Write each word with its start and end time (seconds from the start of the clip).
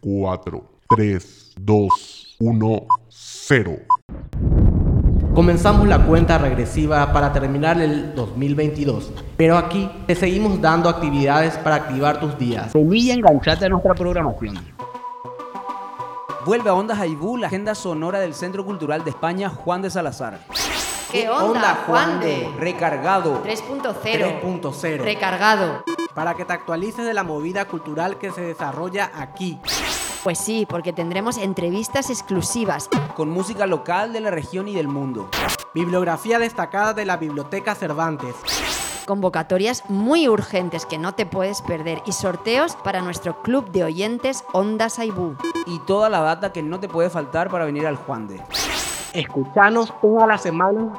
4, 0.00 0.64
3, 0.88 1.52
2, 1.60 2.36
1, 2.38 2.86
0. 3.08 3.76
Comenzamos 5.34 5.86
la 5.86 6.04
cuenta 6.04 6.38
regresiva 6.38 7.12
para 7.12 7.32
terminar 7.32 7.80
el 7.80 8.14
2022, 8.14 9.12
pero 9.36 9.56
aquí 9.56 9.88
te 10.06 10.14
seguimos 10.14 10.60
dando 10.60 10.88
actividades 10.88 11.56
para 11.58 11.76
activar 11.76 12.18
tus 12.18 12.36
días. 12.38 12.72
Y 12.74 13.10
enganchate 13.10 13.66
a 13.66 13.68
nuestra 13.68 13.94
programación. 13.94 14.58
Vuelve 16.44 16.70
a 16.70 16.74
Ondas 16.74 16.98
Aibú, 16.98 17.36
la 17.36 17.46
agenda 17.48 17.74
sonora 17.74 18.18
del 18.18 18.34
Centro 18.34 18.64
Cultural 18.64 19.04
de 19.04 19.10
España 19.10 19.50
Juan 19.50 19.82
de 19.82 19.90
Salazar. 19.90 20.40
¿Qué 21.12 21.28
onda, 21.28 21.84
Juan 21.86 22.20
de? 22.20 22.48
Recargado. 22.58 23.42
3.0. 23.42 24.40
3.0. 24.40 25.02
Recargado. 25.02 25.84
Para 26.14 26.34
que 26.34 26.44
te 26.44 26.52
actualices 26.52 27.04
de 27.04 27.14
la 27.14 27.24
movida 27.24 27.64
cultural 27.66 28.16
que 28.18 28.30
se 28.30 28.42
desarrolla 28.42 29.10
aquí. 29.14 29.58
Pues 30.22 30.38
sí, 30.38 30.66
porque 30.68 30.92
tendremos 30.92 31.38
entrevistas 31.38 32.10
exclusivas. 32.10 32.90
Con 33.14 33.30
música 33.30 33.66
local 33.66 34.12
de 34.12 34.20
la 34.20 34.30
región 34.30 34.68
y 34.68 34.74
del 34.74 34.86
mundo. 34.86 35.30
Bibliografía 35.72 36.38
destacada 36.38 36.92
de 36.92 37.06
la 37.06 37.16
Biblioteca 37.16 37.74
Cervantes. 37.74 38.34
Convocatorias 39.06 39.88
muy 39.88 40.28
urgentes 40.28 40.84
que 40.84 40.98
no 40.98 41.14
te 41.14 41.24
puedes 41.24 41.62
perder 41.62 42.02
y 42.04 42.12
sorteos 42.12 42.76
para 42.76 43.00
nuestro 43.00 43.40
club 43.40 43.70
de 43.70 43.84
oyentes 43.84 44.44
Ondas 44.52 44.98
Aibú. 44.98 45.36
Y 45.66 45.78
toda 45.80 46.10
la 46.10 46.20
data 46.20 46.52
que 46.52 46.62
no 46.62 46.80
te 46.80 46.88
puede 46.88 47.08
faltar 47.08 47.48
para 47.48 47.64
venir 47.64 47.86
al 47.86 47.96
Juan 47.96 48.28
de. 48.28 48.42
Escuchanos 49.14 49.98
toda 50.02 50.26
la 50.26 50.36
semana 50.36 50.92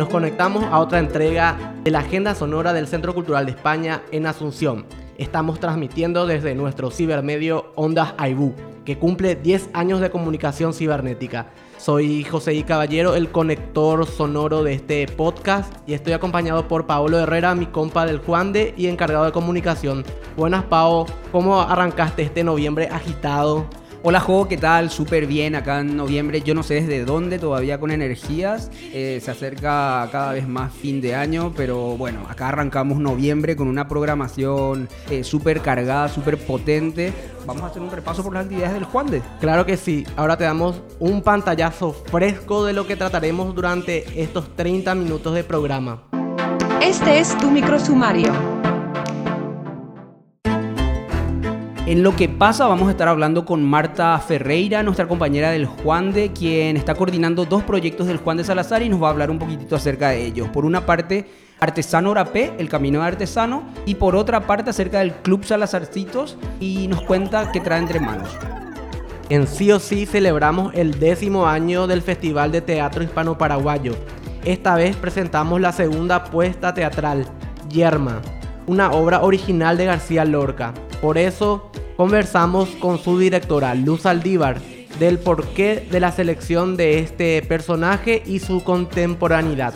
nos 0.00 0.08
conectamos 0.08 0.64
a 0.64 0.78
otra 0.78 0.98
entrega 0.98 1.74
de 1.84 1.90
la 1.90 1.98
Agenda 1.98 2.34
Sonora 2.34 2.72
del 2.72 2.86
Centro 2.86 3.12
Cultural 3.12 3.44
de 3.44 3.52
España 3.52 4.00
en 4.12 4.24
Asunción. 4.24 4.86
Estamos 5.18 5.60
transmitiendo 5.60 6.26
desde 6.26 6.54
nuestro 6.54 6.90
cibermedio 6.90 7.70
Ondas 7.74 8.14
Aibú, 8.16 8.54
que 8.86 8.96
cumple 8.96 9.36
10 9.36 9.68
años 9.74 10.00
de 10.00 10.08
comunicación 10.08 10.72
cibernética. 10.72 11.48
Soy 11.76 12.24
José 12.24 12.54
I. 12.54 12.62
Caballero, 12.62 13.14
el 13.14 13.30
conector 13.30 14.06
sonoro 14.06 14.64
de 14.64 14.72
este 14.72 15.06
podcast, 15.06 15.70
y 15.86 15.92
estoy 15.92 16.14
acompañado 16.14 16.66
por 16.66 16.86
Paolo 16.86 17.18
Herrera, 17.18 17.54
mi 17.54 17.66
compa 17.66 18.06
del 18.06 18.20
Juan 18.20 18.54
de 18.54 18.72
y 18.78 18.86
encargado 18.86 19.26
de 19.26 19.32
comunicación. 19.32 20.06
Buenas, 20.34 20.64
Pao. 20.64 21.04
¿Cómo 21.30 21.60
arrancaste 21.60 22.22
este 22.22 22.42
noviembre 22.42 22.88
agitado? 22.90 23.66
Hola 24.02 24.18
Jo, 24.20 24.48
¿qué 24.48 24.56
tal? 24.56 24.88
Súper 24.88 25.26
bien 25.26 25.54
acá 25.54 25.80
en 25.80 25.94
noviembre. 25.94 26.40
Yo 26.40 26.54
no 26.54 26.62
sé 26.62 26.74
desde 26.74 27.04
dónde, 27.04 27.38
todavía 27.38 27.78
con 27.78 27.90
energías. 27.90 28.70
Eh, 28.94 29.20
se 29.22 29.30
acerca 29.30 30.08
cada 30.10 30.32
vez 30.32 30.48
más 30.48 30.72
fin 30.72 31.02
de 31.02 31.14
año, 31.14 31.52
pero 31.54 31.98
bueno, 31.98 32.20
acá 32.26 32.48
arrancamos 32.48 32.98
noviembre 32.98 33.56
con 33.56 33.68
una 33.68 33.88
programación 33.88 34.88
eh, 35.10 35.22
súper 35.22 35.60
cargada, 35.60 36.08
súper 36.08 36.38
potente. 36.38 37.12
Vamos 37.44 37.62
a 37.62 37.66
hacer 37.66 37.82
un 37.82 37.90
repaso 37.90 38.22
por 38.22 38.32
las 38.32 38.44
actividades 38.44 38.72
del 38.72 38.84
Juan 38.84 39.06
de. 39.08 39.20
Claro 39.38 39.66
que 39.66 39.76
sí. 39.76 40.06
Ahora 40.16 40.38
te 40.38 40.44
damos 40.44 40.80
un 40.98 41.20
pantallazo 41.20 41.92
fresco 41.92 42.64
de 42.64 42.72
lo 42.72 42.86
que 42.86 42.96
trataremos 42.96 43.54
durante 43.54 44.22
estos 44.22 44.56
30 44.56 44.94
minutos 44.94 45.34
de 45.34 45.44
programa. 45.44 46.04
Este 46.80 47.18
es 47.18 47.36
tu 47.36 47.50
microsumario. 47.50 48.59
En 51.90 52.04
lo 52.04 52.14
que 52.14 52.28
pasa 52.28 52.68
vamos 52.68 52.86
a 52.86 52.92
estar 52.92 53.08
hablando 53.08 53.44
con 53.44 53.64
Marta 53.64 54.16
Ferreira, 54.20 54.84
nuestra 54.84 55.08
compañera 55.08 55.50
del 55.50 55.66
Juan 55.66 56.12
de, 56.12 56.30
quien 56.30 56.76
está 56.76 56.94
coordinando 56.94 57.46
dos 57.46 57.64
proyectos 57.64 58.06
del 58.06 58.18
Juan 58.18 58.36
de 58.36 58.44
Salazar 58.44 58.80
y 58.82 58.88
nos 58.88 59.02
va 59.02 59.08
a 59.08 59.10
hablar 59.10 59.28
un 59.28 59.40
poquitito 59.40 59.74
acerca 59.74 60.10
de 60.10 60.24
ellos. 60.24 60.48
Por 60.50 60.64
una 60.64 60.86
parte, 60.86 61.28
Artesano 61.58 62.14
Rapé, 62.14 62.52
el 62.58 62.68
Camino 62.68 63.00
de 63.00 63.08
Artesano, 63.08 63.64
y 63.86 63.96
por 63.96 64.14
otra 64.14 64.46
parte 64.46 64.70
acerca 64.70 65.00
del 65.00 65.14
Club 65.14 65.44
Salazarcitos 65.44 66.38
y 66.60 66.86
nos 66.86 67.02
cuenta 67.02 67.50
qué 67.50 67.58
trae 67.58 67.80
entre 67.80 67.98
manos. 67.98 68.28
En 69.28 69.48
sí 69.48 69.72
o 69.72 69.80
sí 69.80 70.06
celebramos 70.06 70.72
el 70.76 71.00
décimo 71.00 71.48
año 71.48 71.88
del 71.88 72.02
Festival 72.02 72.52
de 72.52 72.60
Teatro 72.60 73.02
Hispano-Paraguayo. 73.02 73.96
Esta 74.44 74.76
vez 74.76 74.94
presentamos 74.94 75.60
la 75.60 75.72
segunda 75.72 76.22
puesta 76.22 76.72
teatral, 76.72 77.26
Yerma, 77.68 78.22
una 78.68 78.92
obra 78.92 79.22
original 79.22 79.76
de 79.76 79.86
García 79.86 80.24
Lorca. 80.24 80.72
Por 81.00 81.16
eso 81.16 81.70
conversamos 81.96 82.68
con 82.76 82.98
su 82.98 83.18
directora, 83.18 83.74
Luz 83.74 84.04
Aldívar, 84.04 84.60
del 84.98 85.18
porqué 85.18 85.86
de 85.90 86.00
la 86.00 86.12
selección 86.12 86.76
de 86.76 86.98
este 86.98 87.42
personaje 87.42 88.22
y 88.26 88.38
su 88.38 88.62
contemporaneidad. 88.62 89.72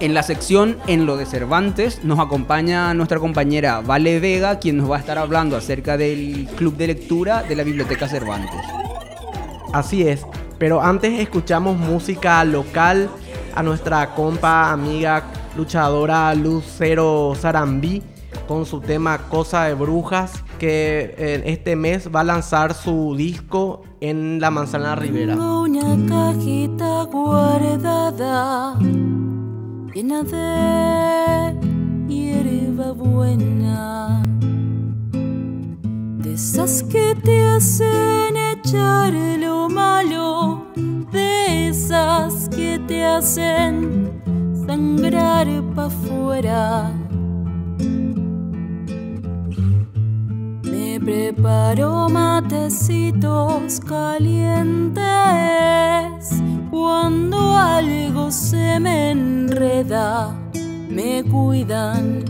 En 0.00 0.14
la 0.14 0.22
sección 0.22 0.78
En 0.86 1.06
lo 1.06 1.16
de 1.16 1.26
Cervantes 1.26 2.04
nos 2.04 2.18
acompaña 2.18 2.92
nuestra 2.94 3.18
compañera 3.18 3.80
Vale 3.80 4.20
Vega, 4.20 4.58
quien 4.58 4.76
nos 4.76 4.90
va 4.90 4.96
a 4.96 5.00
estar 5.00 5.18
hablando 5.18 5.56
acerca 5.56 5.96
del 5.96 6.48
club 6.56 6.76
de 6.76 6.88
lectura 6.88 7.42
de 7.42 7.56
la 7.56 7.62
Biblioteca 7.62 8.08
Cervantes. 8.08 8.60
Así 9.72 10.06
es, 10.06 10.26
pero 10.58 10.82
antes 10.82 11.18
escuchamos 11.18 11.76
música 11.76 12.44
local 12.44 13.08
a 13.54 13.62
nuestra 13.62 14.14
compa, 14.14 14.72
amiga, 14.72 15.24
luchadora 15.56 16.34
Lucero 16.34 17.34
Sarambí 17.40 18.02
con 18.46 18.66
su 18.66 18.80
tema 18.80 19.18
Cosa 19.28 19.64
de 19.64 19.74
Brujas, 19.74 20.42
que 20.58 21.14
en 21.18 21.46
este 21.46 21.76
mes 21.76 22.08
va 22.14 22.20
a 22.20 22.24
lanzar 22.24 22.74
su 22.74 23.14
disco 23.16 23.82
en 24.00 24.40
la 24.40 24.50
Manzana 24.50 24.94
Rivera. 24.94 25.36
Una 25.36 25.96
cajita 26.08 27.04
guardada 27.04 28.78
llena 29.94 30.22
de 30.22 31.54
hierba 32.08 32.92
buena, 32.92 34.22
de 35.12 36.34
esas 36.34 36.82
que 36.84 37.14
te 37.22 37.44
hacen 37.44 38.36
echar 38.52 39.12
lo 39.38 39.68
malo, 39.68 40.66
de 41.12 41.68
esas 41.68 42.48
que 42.48 42.80
te 42.88 43.04
hacen 43.04 44.10
sangrar 44.66 45.46
pa' 45.74 45.86
afuera. 45.86 47.01
Preparo 51.04 52.08
matecitos 52.08 53.80
calientes 53.80 55.02
cuando 56.70 57.56
algo 57.56 58.30
se 58.30 58.78
me 58.78 59.10
enreda, 59.10 60.32
me 60.88 61.24
cuidan 61.24 62.24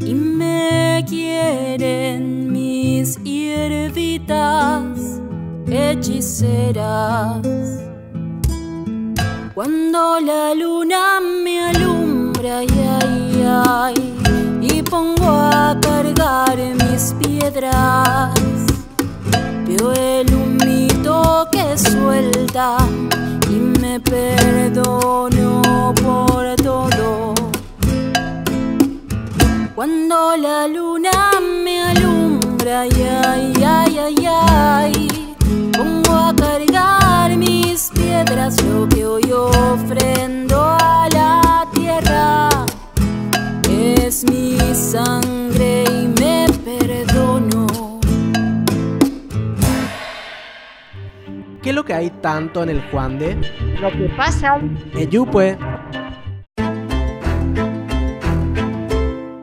y 0.00 0.14
me 0.14 1.04
quieren 1.08 2.52
mis 2.52 3.20
hierbitas 3.24 5.20
hechiceras. 5.66 7.42
Cuando 9.54 10.20
la 10.20 10.54
luna 10.54 11.18
me 11.42 11.60
alumbra, 11.60 12.58
ay, 12.58 12.68
ay, 13.02 13.44
ay, 13.44 14.15
mis 16.96 17.12
piedras, 17.20 18.32
veo 19.66 19.92
el 19.92 20.34
humito 20.34 21.46
que 21.52 21.76
suelta 21.76 22.78
y 23.50 23.56
me 23.80 24.00
perdono 24.00 25.60
por 26.02 26.56
todo. 26.56 27.34
Cuando 29.74 30.36
la 30.38 30.66
luna 30.68 31.10
me 31.64 31.82
alumbra, 31.82 32.80
ay, 32.80 33.06
ay, 33.26 33.52
ay, 33.62 33.98
ay, 33.98 34.28
ay, 34.30 35.36
pongo 35.76 36.14
a 36.14 36.34
cargar 36.34 37.36
mis 37.36 37.90
piedras, 37.94 38.56
lo 38.64 38.88
que 38.88 39.04
hoy 39.04 39.32
ofrendo 39.32 40.62
a 40.62 41.08
la 41.12 41.68
tierra 41.74 42.48
es 43.68 44.24
mi 44.24 44.56
sangre 44.74 45.85
¿Qué 51.66 51.70
es 51.70 51.74
lo 51.74 51.84
que 51.84 51.94
hay 51.94 52.10
tanto 52.10 52.62
en 52.62 52.68
el 52.68 52.80
Juan 52.92 53.18
de? 53.18 53.34
Lo 53.80 53.90
que 53.90 54.08
pasa. 54.16 54.60
Eyupe. 54.94 55.58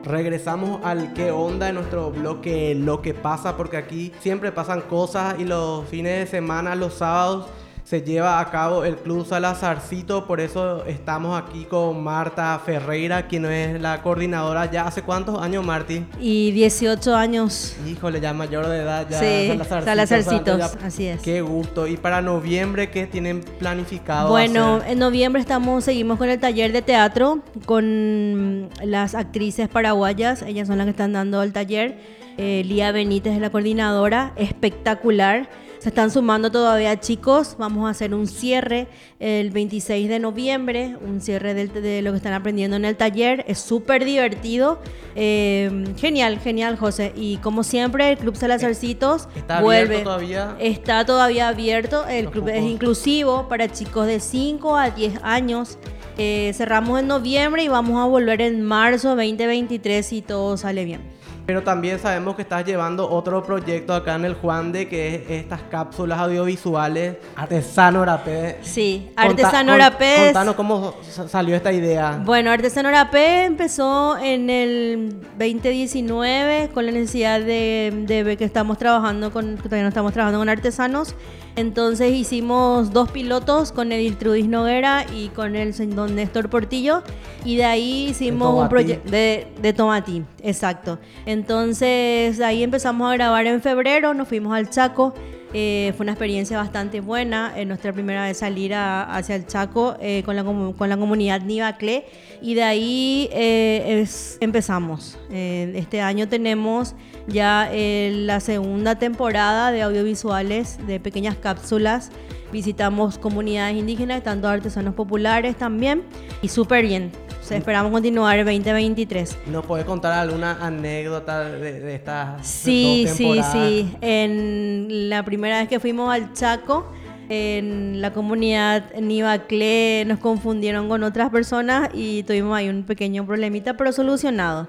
Regresamos 0.04 0.80
al 0.84 1.12
qué 1.12 1.30
onda 1.30 1.66
de 1.66 1.74
nuestro 1.74 2.12
bloque 2.12 2.74
Lo 2.74 3.02
que 3.02 3.12
pasa, 3.12 3.58
porque 3.58 3.76
aquí 3.76 4.10
siempre 4.20 4.52
pasan 4.52 4.80
cosas 4.80 5.38
y 5.38 5.44
los 5.44 5.86
fines 5.86 6.20
de 6.20 6.26
semana, 6.26 6.74
los 6.74 6.94
sábados, 6.94 7.46
se 7.84 8.00
lleva 8.00 8.40
a 8.40 8.50
cabo 8.50 8.82
el 8.86 8.96
Club 8.96 9.26
Salazarcito, 9.26 10.26
por 10.26 10.40
eso 10.40 10.84
estamos 10.86 11.38
aquí 11.40 11.64
con 11.66 12.02
Marta 12.02 12.58
Ferreira, 12.64 13.26
quien 13.26 13.44
es 13.44 13.78
la 13.78 14.00
coordinadora 14.00 14.70
ya 14.70 14.86
hace 14.86 15.02
cuántos 15.02 15.38
años, 15.42 15.62
Marti. 15.66 16.02
Y 16.18 16.50
18 16.52 17.14
años. 17.14 17.76
Híjole, 17.86 18.22
ya 18.22 18.32
mayor 18.32 18.66
de 18.68 18.78
edad, 18.78 19.06
ya 19.10 19.18
Sí, 19.20 19.48
Salazarcito, 19.48 19.84
Salazarcitos, 19.84 20.58
ya- 20.58 20.86
así 20.86 21.06
es. 21.08 21.20
Qué 21.20 21.42
gusto. 21.42 21.86
Y 21.86 21.98
para 21.98 22.22
noviembre, 22.22 22.90
¿qué 22.90 23.06
tienen 23.06 23.40
planificado? 23.58 24.30
Bueno, 24.30 24.76
hacer? 24.76 24.92
en 24.92 24.98
noviembre 25.00 25.42
estamos, 25.42 25.84
seguimos 25.84 26.16
con 26.16 26.30
el 26.30 26.40
taller 26.40 26.72
de 26.72 26.80
teatro 26.80 27.40
con 27.66 28.70
las 28.82 29.14
actrices 29.14 29.68
paraguayas. 29.68 30.40
Ellas 30.40 30.68
son 30.68 30.78
las 30.78 30.86
que 30.86 30.92
están 30.92 31.12
dando 31.12 31.42
el 31.42 31.52
taller. 31.52 31.98
Eh, 32.38 32.62
Lía 32.64 32.92
Benítez 32.92 33.34
es 33.34 33.40
la 33.40 33.50
coordinadora. 33.50 34.32
Espectacular. 34.36 35.48
Se 35.84 35.90
están 35.90 36.10
sumando 36.10 36.50
todavía 36.50 36.98
chicos. 36.98 37.56
Vamos 37.58 37.86
a 37.86 37.90
hacer 37.90 38.14
un 38.14 38.26
cierre 38.26 38.86
el 39.20 39.50
26 39.50 40.08
de 40.08 40.18
noviembre, 40.18 40.96
un 41.06 41.20
cierre 41.20 41.52
del- 41.52 41.74
de, 41.74 42.00
lo 42.00 42.12
que 42.12 42.16
están 42.16 42.32
aprendiendo 42.32 42.78
en 42.78 42.86
el 42.86 42.96
taller. 42.96 43.44
Es 43.48 43.58
súper 43.58 44.06
divertido. 44.06 44.78
Eh, 45.14 45.84
genial, 45.98 46.38
genial, 46.38 46.78
José. 46.78 47.12
Y 47.14 47.36
como 47.36 47.62
siempre, 47.64 48.12
el 48.12 48.16
Club 48.16 48.34
Salazarcitos 48.34 49.28
¿Está 49.36 49.60
vuelve. 49.60 49.82
abierto 49.96 50.04
todavía? 50.04 50.56
Está 50.58 51.04
todavía 51.04 51.48
abierto. 51.48 52.06
El 52.08 52.24
Los 52.24 52.32
club 52.32 52.48
es 52.48 52.62
inclusivo 52.62 53.46
para 53.50 53.70
chicos 53.70 54.06
de 54.06 54.20
5 54.20 54.78
a 54.78 54.88
10 54.88 55.20
años. 55.22 55.76
Eh, 56.16 56.52
cerramos 56.54 56.98
en 57.00 57.08
noviembre 57.08 57.62
y 57.62 57.68
vamos 57.68 58.02
a 58.02 58.06
volver 58.06 58.40
en 58.40 58.62
marzo 58.62 59.10
2023 59.16 60.06
si 60.06 60.22
todo 60.22 60.56
sale 60.56 60.86
bien. 60.86 61.02
Pero 61.46 61.62
también 61.62 61.98
sabemos 61.98 62.36
que 62.36 62.42
estás 62.42 62.64
llevando 62.64 63.06
otro 63.10 63.42
proyecto 63.42 63.92
acá 63.92 64.14
en 64.14 64.24
el 64.24 64.32
Juan 64.34 64.72
de 64.72 64.88
que 64.88 65.14
es 65.16 65.30
estas 65.42 65.60
cápsulas 65.70 66.18
audiovisuales 66.18 67.16
Artesano 67.36 68.02
Rapé. 68.02 68.58
Sí, 68.62 69.10
Conta- 69.14 69.22
Artesano 69.28 69.72
con- 69.72 69.80
Rapé 69.80 70.16
Contanos 70.24 70.54
cómo 70.54 70.94
sa- 71.02 71.28
salió 71.28 71.54
esta 71.54 71.70
idea. 71.70 72.22
Bueno, 72.24 72.50
Artesano 72.50 72.90
Rapé 72.90 73.44
empezó 73.44 74.16
en 74.16 74.48
el 74.48 75.20
2019 75.38 76.70
con 76.72 76.86
la 76.86 76.92
necesidad 76.92 77.40
de, 77.40 77.92
de 78.06 78.22
ver 78.22 78.38
que 78.38 78.44
estamos 78.44 78.78
trabajando 78.78 79.30
con, 79.30 79.56
que 79.56 79.64
todavía 79.64 79.82
no 79.82 79.88
estamos 79.88 80.12
trabajando 80.14 80.38
con 80.38 80.48
artesanos. 80.48 81.14
Entonces 81.56 82.12
hicimos 82.12 82.92
dos 82.92 83.10
pilotos 83.10 83.70
con 83.70 83.92
Edil 83.92 84.16
Trudis 84.16 84.48
Noguera 84.48 85.06
y 85.14 85.28
con 85.28 85.54
el 85.54 85.72
señor 85.72 85.94
don 85.94 86.16
Néstor 86.16 86.48
Portillo. 86.48 87.02
Y 87.44 87.56
de 87.56 87.64
ahí 87.64 88.08
hicimos 88.10 88.60
un 88.60 88.68
proyecto 88.68 89.10
de, 89.10 89.46
de 89.62 89.72
Tomatí, 89.72 90.24
exacto. 90.42 90.98
Entonces 91.26 92.38
de 92.38 92.44
ahí 92.44 92.62
empezamos 92.62 93.10
a 93.10 93.14
grabar 93.14 93.46
en 93.46 93.62
febrero, 93.62 94.14
nos 94.14 94.26
fuimos 94.26 94.52
al 94.52 94.70
Chaco. 94.70 95.14
Eh, 95.56 95.92
fue 95.96 96.02
una 96.04 96.12
experiencia 96.12 96.58
bastante 96.58 97.00
buena. 97.00 97.54
Es 97.56 97.64
nuestra 97.66 97.92
primera 97.92 98.24
vez 98.24 98.38
salir 98.38 98.74
a- 98.74 99.04
hacia 99.16 99.36
el 99.36 99.46
Chaco 99.46 99.96
eh, 100.00 100.22
con, 100.24 100.34
la, 100.34 100.42
con 100.42 100.88
la 100.88 100.96
comunidad 100.96 101.42
Nivacle. 101.42 102.04
Y 102.42 102.54
de 102.54 102.64
ahí 102.64 103.28
eh, 103.32 104.00
es- 104.02 104.36
empezamos. 104.40 105.16
Eh, 105.30 105.72
este 105.76 106.00
año 106.00 106.28
tenemos 106.28 106.94
ya 107.28 107.68
eh, 107.72 108.12
la 108.26 108.40
segunda 108.40 108.96
temporada 108.98 109.70
de 109.70 109.82
audiovisuales 109.82 110.84
de 110.88 110.98
pequeñas 110.98 111.36
cápsulas. 111.36 112.10
Visitamos 112.52 113.18
comunidades 113.18 113.76
indígenas, 113.76 114.22
tanto 114.22 114.48
artesanos 114.48 114.94
populares 114.94 115.56
también. 115.56 116.02
Y 116.42 116.48
súper 116.48 116.84
bien. 116.84 117.10
Esperamos 117.50 117.92
continuar 117.92 118.38
el 118.38 118.44
2023. 118.46 119.38
¿Nos 119.46 119.66
puedes 119.66 119.84
contar 119.84 120.12
alguna 120.12 120.64
anécdota 120.64 121.44
de, 121.44 121.80
de 121.80 121.94
estas 121.94 122.46
Sí, 122.46 123.04
dos 123.06 123.16
sí, 123.16 123.22
temporadas? 123.24 123.52
sí. 123.52 123.96
En 124.00 125.10
la 125.10 125.24
primera 125.24 125.58
vez 125.60 125.68
que 125.68 125.78
fuimos 125.80 126.12
al 126.12 126.32
Chaco, 126.32 126.86
en 127.28 128.00
la 128.00 128.12
comunidad 128.12 128.94
Nivacle 129.00 130.04
nos 130.06 130.18
confundieron 130.20 130.88
con 130.88 131.02
otras 131.02 131.30
personas 131.30 131.90
y 131.92 132.22
tuvimos 132.22 132.56
ahí 132.56 132.68
un 132.68 132.82
pequeño 132.84 133.26
problemita, 133.26 133.76
pero 133.76 133.92
solucionado. 133.92 134.68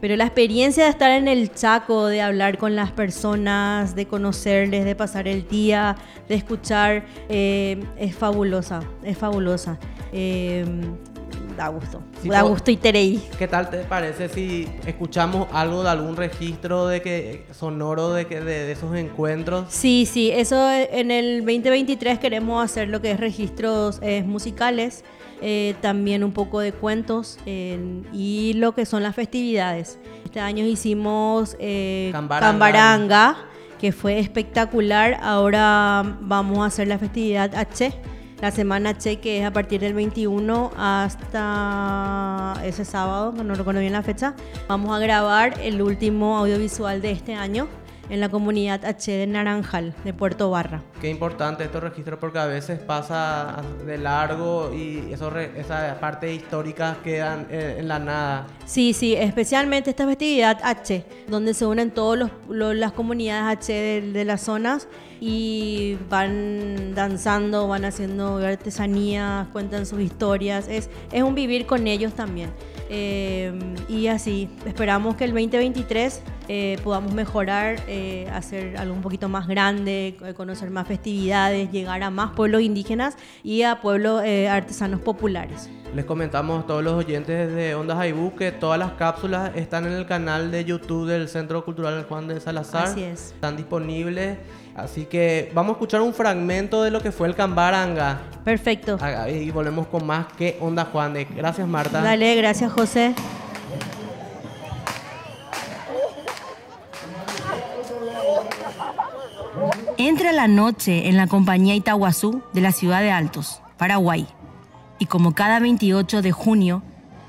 Pero 0.00 0.16
la 0.16 0.24
experiencia 0.24 0.84
de 0.84 0.90
estar 0.90 1.10
en 1.12 1.28
el 1.28 1.52
Chaco, 1.54 2.06
de 2.08 2.20
hablar 2.20 2.58
con 2.58 2.76
las 2.76 2.90
personas, 2.90 3.94
de 3.94 4.06
conocerles, 4.06 4.84
de 4.84 4.94
pasar 4.94 5.28
el 5.28 5.48
día, 5.48 5.96
de 6.28 6.34
escuchar, 6.34 7.04
eh, 7.28 7.82
es 7.98 8.14
fabulosa, 8.14 8.82
es 9.02 9.16
fabulosa. 9.16 9.78
Eh, 10.12 10.64
da 11.56 11.68
gusto, 11.68 12.02
Sí, 12.22 12.28
da 12.28 12.42
gusto 12.42 12.70
y 12.70 12.76
tereí. 12.76 13.22
¿Qué 13.38 13.48
tal 13.48 13.70
te 13.70 13.78
parece 13.78 14.28
si 14.28 14.68
escuchamos 14.86 15.48
algo 15.52 15.82
de 15.82 15.90
algún 15.90 16.16
registro 16.16 16.86
de 16.86 17.02
que 17.02 17.46
sonoro 17.52 18.12
de 18.12 18.26
que 18.26 18.40
de, 18.40 18.66
de 18.66 18.72
esos 18.72 18.94
encuentros? 18.96 19.66
Sí, 19.68 20.06
sí, 20.06 20.30
eso 20.30 20.70
en 20.70 21.10
el 21.10 21.38
2023 21.40 22.18
queremos 22.18 22.64
hacer 22.64 22.88
lo 22.88 23.00
que 23.00 23.12
es 23.12 23.20
registros 23.20 23.98
eh, 24.02 24.22
musicales, 24.22 25.04
eh, 25.40 25.74
también 25.80 26.24
un 26.24 26.32
poco 26.32 26.60
de 26.60 26.72
cuentos 26.72 27.38
eh, 27.46 28.02
y 28.12 28.54
lo 28.54 28.74
que 28.74 28.86
son 28.86 29.02
las 29.02 29.14
festividades. 29.14 29.98
Este 30.24 30.40
año 30.40 30.64
hicimos 30.64 31.56
eh, 31.58 32.10
Cambaranga. 32.12 32.50
Cambaranga, 32.50 33.36
que 33.78 33.92
fue 33.92 34.18
espectacular. 34.18 35.18
Ahora 35.22 36.16
vamos 36.20 36.58
a 36.58 36.66
hacer 36.66 36.88
la 36.88 36.98
festividad 36.98 37.54
H, 37.54 37.92
la 38.40 38.50
semana 38.50 38.90
H, 38.90 39.20
que 39.20 39.40
es 39.40 39.46
a 39.46 39.52
partir 39.52 39.80
del 39.80 39.94
21 39.94 40.72
hasta 40.76 42.54
ese 42.64 42.84
sábado, 42.84 43.32
no 43.32 43.54
recuerdo 43.54 43.80
bien 43.80 43.92
la 43.92 44.02
fecha. 44.02 44.34
Vamos 44.68 44.94
a 44.94 44.98
grabar 44.98 45.58
el 45.60 45.80
último 45.82 46.36
audiovisual 46.38 47.00
de 47.00 47.12
este 47.12 47.34
año 47.34 47.68
en 48.10 48.20
la 48.20 48.28
comunidad 48.28 48.84
H 48.84 49.10
de 49.10 49.26
Naranjal, 49.26 49.94
de 50.04 50.12
Puerto 50.12 50.50
Barra. 50.50 50.82
Qué 51.00 51.08
importante 51.10 51.64
estos 51.64 51.82
registros 51.82 52.18
porque 52.18 52.38
a 52.38 52.46
veces 52.46 52.78
pasa 52.78 53.62
de 53.86 53.98
largo 53.98 54.72
y 54.74 55.12
eso 55.12 55.30
re- 55.30 55.52
esa 55.58 55.98
parte 56.00 56.32
histórica 56.32 56.96
quedan 57.02 57.46
eh, 57.50 57.76
en 57.78 57.88
la 57.88 57.98
nada. 57.98 58.46
Sí, 58.66 58.92
sí, 58.92 59.14
especialmente 59.14 59.90
esta 59.90 60.06
festividad 60.06 60.58
H, 60.62 61.04
donde 61.28 61.54
se 61.54 61.66
unen 61.66 61.90
todas 61.90 62.30
las 62.48 62.92
comunidades 62.92 63.58
H 63.58 63.72
de, 63.72 64.12
de 64.12 64.24
las 64.24 64.42
zonas 64.42 64.88
y 65.20 65.96
van 66.10 66.94
danzando, 66.94 67.68
van 67.68 67.84
haciendo 67.84 68.36
artesanías, 68.38 69.48
cuentan 69.48 69.86
sus 69.86 70.00
historias. 70.00 70.68
Es, 70.68 70.90
es 71.12 71.22
un 71.22 71.34
vivir 71.34 71.66
con 71.66 71.86
ellos 71.86 72.12
también. 72.14 72.50
Eh, 72.90 73.52
y 73.88 74.08
así, 74.08 74.48
esperamos 74.66 75.16
que 75.16 75.24
el 75.24 75.30
2023 75.32 76.22
eh, 76.48 76.78
podamos 76.84 77.14
mejorar, 77.14 77.76
eh, 77.88 78.28
hacer 78.32 78.76
algo 78.76 78.94
un 78.94 79.00
poquito 79.00 79.28
más 79.30 79.48
grande, 79.48 80.16
conocer 80.36 80.70
más 80.70 80.86
festividades, 80.86 81.70
llegar 81.72 82.02
a 82.02 82.10
más 82.10 82.32
pueblos 82.32 82.60
indígenas 82.60 83.16
y 83.42 83.62
a 83.62 83.80
pueblos 83.80 84.22
eh, 84.24 84.48
artesanos 84.48 85.00
populares. 85.00 85.70
Les 85.94 86.04
comentamos 86.04 86.64
a 86.64 86.66
todos 86.66 86.84
los 86.84 86.94
oyentes 86.94 87.54
de 87.54 87.74
Ondas 87.74 87.98
Aibú 87.98 88.34
que 88.34 88.52
todas 88.52 88.78
las 88.78 88.92
cápsulas 88.92 89.52
están 89.54 89.86
en 89.86 89.92
el 89.92 90.06
canal 90.06 90.50
de 90.50 90.64
YouTube 90.64 91.06
del 91.06 91.28
Centro 91.28 91.64
Cultural 91.64 92.04
Juan 92.04 92.28
de 92.28 92.40
Salazar. 92.40 92.88
Así 92.88 93.02
es. 93.02 93.32
Están 93.32 93.56
disponibles. 93.56 94.38
Así 94.74 95.04
que 95.04 95.52
vamos 95.54 95.70
a 95.70 95.72
escuchar 95.74 96.00
un 96.00 96.12
fragmento 96.12 96.82
de 96.82 96.90
lo 96.90 97.00
que 97.00 97.12
fue 97.12 97.28
el 97.28 97.36
Cambaranga. 97.36 98.22
Perfecto. 98.44 98.98
Y 99.28 99.50
volvemos 99.50 99.86
con 99.86 100.04
más 100.04 100.26
que 100.36 100.58
Onda 100.60 100.86
Juan 100.86 101.14
de. 101.14 101.26
Gracias, 101.26 101.66
Marta. 101.68 102.00
Dale, 102.00 102.34
gracias 102.34 102.72
José. 102.72 103.14
Entra 109.96 110.32
la 110.32 110.48
noche 110.48 111.08
en 111.08 111.16
la 111.16 111.28
compañía 111.28 111.76
Itaguazú 111.76 112.42
de 112.52 112.60
la 112.60 112.72
ciudad 112.72 113.00
de 113.00 113.12
Altos, 113.12 113.62
Paraguay. 113.78 114.26
Y 114.98 115.06
como 115.06 115.34
cada 115.34 115.60
28 115.60 116.20
de 116.20 116.32
junio, 116.32 116.82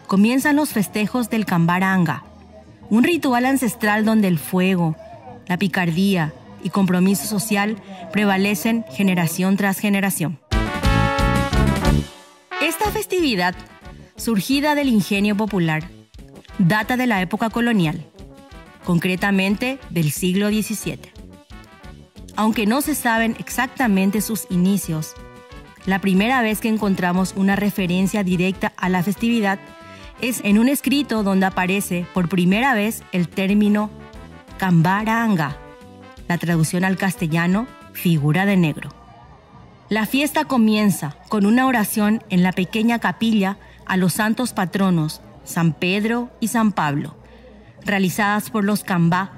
comienzan 0.08 0.56
los 0.56 0.70
festejos 0.70 1.30
del 1.30 1.46
Cambaranga, 1.46 2.24
un 2.90 3.04
ritual 3.04 3.46
ancestral 3.46 4.04
donde 4.04 4.28
el 4.28 4.40
fuego, 4.40 4.96
la 5.48 5.58
picardía 5.58 6.34
y 6.66 6.72
compromiso 6.72 7.28
social 7.28 7.78
prevalecen 8.12 8.84
generación 8.92 9.56
tras 9.56 9.80
generación. 9.80 10.40
Esta 12.62 12.90
festividad, 12.92 13.56
surgida 14.18 14.74
del 14.74 14.90
ingenio 14.90 15.38
popular, 15.38 15.88
data 16.58 16.98
de 16.98 17.06
la 17.06 17.22
época 17.22 17.52
colonial, 17.52 18.04
concretamente 18.84 19.78
del 19.92 20.12
siglo 20.12 20.50
XVII. 20.50 21.00
Aunque 22.36 22.66
no 22.66 22.82
se 22.82 22.96
saben 22.96 23.36
exactamente 23.40 24.20
sus 24.22 24.48
inicios, 24.50 25.14
la 25.86 26.00
primera 26.00 26.42
vez 26.42 26.62
que 26.62 26.68
encontramos 26.68 27.36
una 27.38 27.56
referencia 27.56 28.24
directa 28.24 28.74
a 28.76 28.90
la 28.90 29.04
festividad 29.04 29.60
es 30.20 30.42
en 30.44 30.58
un 30.58 30.68
escrito 30.68 31.22
donde 31.22 31.46
aparece 31.46 32.08
por 32.16 32.28
primera 32.28 32.74
vez 32.74 33.04
el 33.12 33.30
término 33.30 33.92
cambaranga, 34.58 35.60
la 36.28 36.38
traducción 36.38 36.84
al 36.84 36.98
castellano 36.98 37.68
figura 37.94 38.46
de 38.46 38.58
negro. 38.58 38.90
La 39.90 40.06
fiesta 40.06 40.46
comienza 40.46 41.16
con 41.30 41.46
una 41.46 41.68
oración 41.68 42.24
en 42.30 42.44
la 42.44 42.52
pequeña 42.52 43.00
capilla 43.00 43.58
a 43.86 43.98
los 43.98 44.14
santos 44.14 44.54
patronos 44.54 45.22
San 45.44 45.74
Pedro 45.74 46.32
y 46.40 46.48
San 46.48 46.72
Pablo, 46.72 47.16
realizadas 47.84 48.50
por 48.50 48.64
los 48.64 48.84
cambá, 48.84 49.32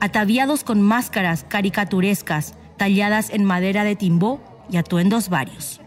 ataviados 0.00 0.62
con 0.62 0.80
máscaras 0.80 1.44
caricaturescas 1.48 2.54
talladas 2.76 3.30
en 3.30 3.44
madera 3.44 3.82
de 3.82 3.96
timbó 3.96 4.40
y 4.70 4.76
atuendos 4.76 5.28
varios. 5.28 5.80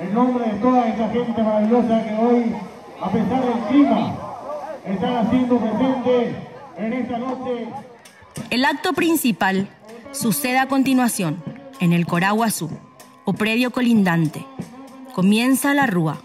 En 0.00 0.14
nombre 0.14 0.44
de 0.44 0.58
toda 0.58 0.82
gente 1.12 1.42
maravillosa 1.42 2.04
que 2.04 2.14
hoy, 2.14 2.56
a 3.02 3.10
pesar 3.10 3.44
del 3.44 3.64
clima, 3.68 4.16
están 4.86 5.16
haciendo 5.26 5.58
presente 5.58 6.36
en 6.76 6.92
esta 6.92 7.18
noche. 7.18 7.66
El 8.50 8.64
acto 8.64 8.92
principal 8.92 9.68
sucede 10.12 10.58
a 10.58 10.68
continuación 10.68 11.42
en 11.80 11.92
el 11.92 12.06
Coraguazú, 12.06 12.70
o 13.24 13.32
predio 13.32 13.72
colindante. 13.72 14.44
Comienza 15.14 15.74
la 15.74 15.86
rúa. 15.86 16.20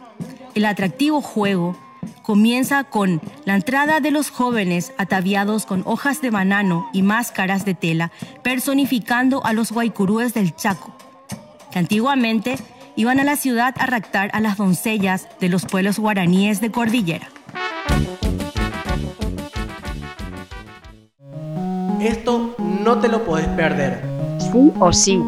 El 0.54 0.66
atractivo 0.66 1.22
juego 1.22 1.76
comienza 2.22 2.84
con 2.84 3.22
la 3.46 3.56
entrada 3.56 4.00
de 4.00 4.12
los 4.12 4.30
jóvenes 4.30 4.94
ataviados 4.98 5.66
con 5.66 5.82
hojas 5.86 6.22
de 6.22 6.30
banano 6.30 6.90
y 6.94 7.02
máscaras 7.02 7.66
de 7.66 7.74
tela, 7.74 8.12
personificando 8.44 9.44
a 9.46 9.54
los 9.54 9.72
guaycurúes 9.72 10.34
del 10.34 10.56
Chaco, 10.56 10.96
que 11.72 11.80
antiguamente 11.80 12.58
iban 12.98 13.20
a 13.20 13.24
la 13.24 13.36
ciudad 13.36 13.76
a 13.78 13.86
raptar 13.86 14.32
a 14.34 14.42
las 14.42 14.58
doncellas 14.58 15.28
de 15.40 15.50
los 15.50 15.66
pueblos 15.66 16.00
guaraníes 16.00 16.60
de 16.60 16.72
Cordillera. 16.72 17.30
Esto 22.02 22.56
no 22.58 23.00
te 23.00 23.08
lo 23.08 23.24
puedes 23.24 23.48
perder. 23.50 24.02
Sí 24.40 24.74
o 24.80 24.92
sí. 24.92 25.24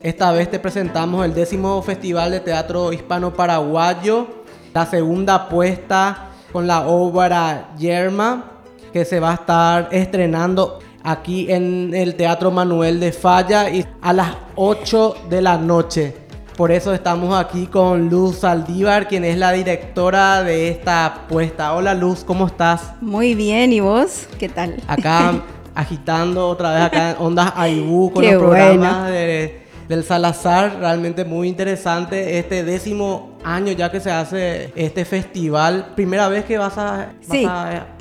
Esta 0.00 0.32
vez 0.32 0.50
te 0.50 0.58
presentamos 0.58 1.24
el 1.24 1.32
décimo 1.32 1.80
Festival 1.82 2.30
de 2.30 2.40
Teatro 2.40 2.92
Hispano 2.92 3.32
Paraguayo, 3.32 4.44
la 4.74 4.84
segunda 4.84 5.34
apuesta 5.36 6.30
con 6.52 6.66
la 6.66 6.86
obra 6.86 7.74
Yerma, 7.78 8.44
que 8.92 9.04
se 9.06 9.20
va 9.20 9.30
a 9.30 9.34
estar 9.34 9.88
estrenando 9.90 10.80
aquí 11.02 11.50
en 11.50 11.92
el 11.94 12.14
Teatro 12.14 12.50
Manuel 12.50 13.00
de 13.00 13.12
Falla 13.12 13.70
y 13.70 13.84
a 14.00 14.12
las 14.12 14.36
8 14.56 15.14
de 15.28 15.42
la 15.42 15.56
noche. 15.56 16.14
Por 16.56 16.70
eso 16.70 16.92
estamos 16.92 17.34
aquí 17.38 17.66
con 17.66 18.10
Luz 18.10 18.40
Saldívar, 18.40 19.08
quien 19.08 19.24
es 19.24 19.38
la 19.38 19.52
directora 19.52 20.42
de 20.42 20.68
esta 20.68 21.06
apuesta. 21.06 21.72
Hola 21.74 21.94
Luz, 21.94 22.22
¿cómo 22.22 22.46
estás? 22.46 22.92
Muy 23.00 23.34
bien, 23.34 23.72
¿y 23.72 23.80
vos? 23.80 24.28
¿Qué 24.38 24.48
tal? 24.48 24.76
Acá 24.86 25.42
agitando 25.74 26.48
otra 26.48 26.74
vez 26.74 26.82
acá 26.82 27.10
en 27.12 27.16
Ondas 27.18 27.52
Aibú 27.56 28.12
con 28.12 28.24
los 28.24 28.34
programas 28.34 29.08
de 29.08 29.59
del 29.90 30.04
Salazar. 30.04 30.78
Realmente 30.78 31.24
muy 31.24 31.48
interesante 31.48 32.38
este 32.38 32.62
décimo 32.62 33.36
año 33.42 33.72
ya 33.72 33.90
que 33.90 33.98
se 33.98 34.10
hace 34.10 34.72
este 34.76 35.04
festival. 35.04 35.94
Primera 35.96 36.28
vez 36.28 36.44
que 36.44 36.58
vas 36.58 36.78
a, 36.78 37.08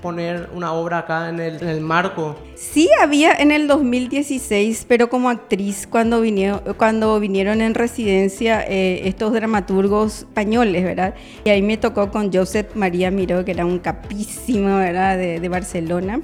poner 0.01 0.50
una 0.53 0.72
obra 0.72 1.00
acá 1.00 1.29
en 1.29 1.39
el, 1.39 1.81
marco. 1.81 2.38
Sí, 2.55 2.88
había 3.01 3.34
en 3.34 3.51
el 3.51 3.67
2016, 3.67 4.86
pero 4.88 5.10
como 5.10 5.29
actriz 5.29 5.88
cuando 5.88 6.22
vinieron, 6.22 6.62
cuando 6.77 7.19
vinieron 7.19 7.60
en 7.60 7.74
residencia 7.74 8.63
eh, 8.67 9.08
estos 9.08 9.34
dramaturgos 9.34 10.19
españoles, 10.19 10.84
¿verdad? 10.84 11.15
Y 11.43 11.50
ahí 11.50 11.63
me 11.63 11.77
tocó 11.77 12.12
con 12.12 12.31
Joseph 12.31 12.75
María 12.75 13.10
Miró, 13.10 13.43
que 13.43 13.51
era 13.51 13.65
un 13.65 13.79
capísimo, 13.79 14.77
¿verdad? 14.77 15.17
De, 15.17 15.39
de 15.39 15.50
Barcelona 15.50 16.22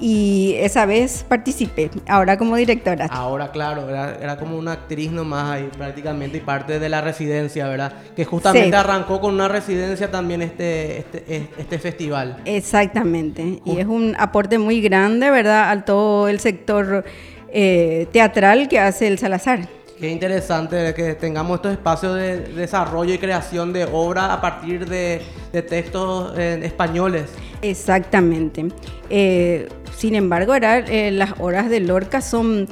y 0.00 0.54
esa 0.58 0.86
vez 0.86 1.24
participé, 1.28 1.90
ahora 2.08 2.38
como 2.38 2.56
directora. 2.56 3.06
Ahora, 3.10 3.50
claro, 3.50 3.88
era, 3.88 4.36
como 4.38 4.56
una 4.56 4.72
actriz 4.72 5.10
nomás 5.10 5.50
ahí 5.50 5.68
prácticamente 5.76 6.38
y 6.38 6.40
parte 6.40 6.78
de 6.78 6.88
la 6.88 7.00
residencia, 7.00 7.68
¿verdad? 7.68 7.92
Que 8.16 8.24
justamente 8.24 8.74
arrancó 8.74 9.20
con 9.20 9.34
una 9.34 9.48
residencia 9.48 10.10
también 10.10 10.42
este, 10.42 10.98
este, 10.98 11.50
este 11.58 11.78
festival. 11.78 12.38
Exactamente, 12.44 13.60
y 13.64 13.78
es 13.78 13.86
un 13.86 14.16
aporte 14.18 14.58
muy 14.58 14.80
grande, 14.80 15.30
¿verdad? 15.30 15.70
A 15.70 15.84
todo 15.84 16.28
el 16.28 16.40
sector 16.40 17.04
eh, 17.52 18.06
teatral 18.12 18.68
que 18.68 18.78
hace 18.78 19.06
el 19.06 19.18
Salazar. 19.18 19.68
Qué 20.00 20.08
interesante 20.08 20.94
que 20.94 21.14
tengamos 21.14 21.56
estos 21.56 21.72
espacios 21.72 22.14
de 22.14 22.38
desarrollo 22.54 23.12
y 23.12 23.18
creación 23.18 23.70
de 23.74 23.84
obra 23.84 24.32
a 24.32 24.40
partir 24.40 24.88
de, 24.88 25.20
textos 25.68 26.32
eh, 26.38 26.58
españoles. 26.62 27.26
Exactamente. 27.62 28.68
Eh, 29.08 29.68
sin 29.96 30.14
embargo, 30.14 30.54
eh, 30.54 31.10
las 31.12 31.34
obras 31.38 31.68
de 31.68 31.80
Lorca 31.80 32.20
son 32.20 32.68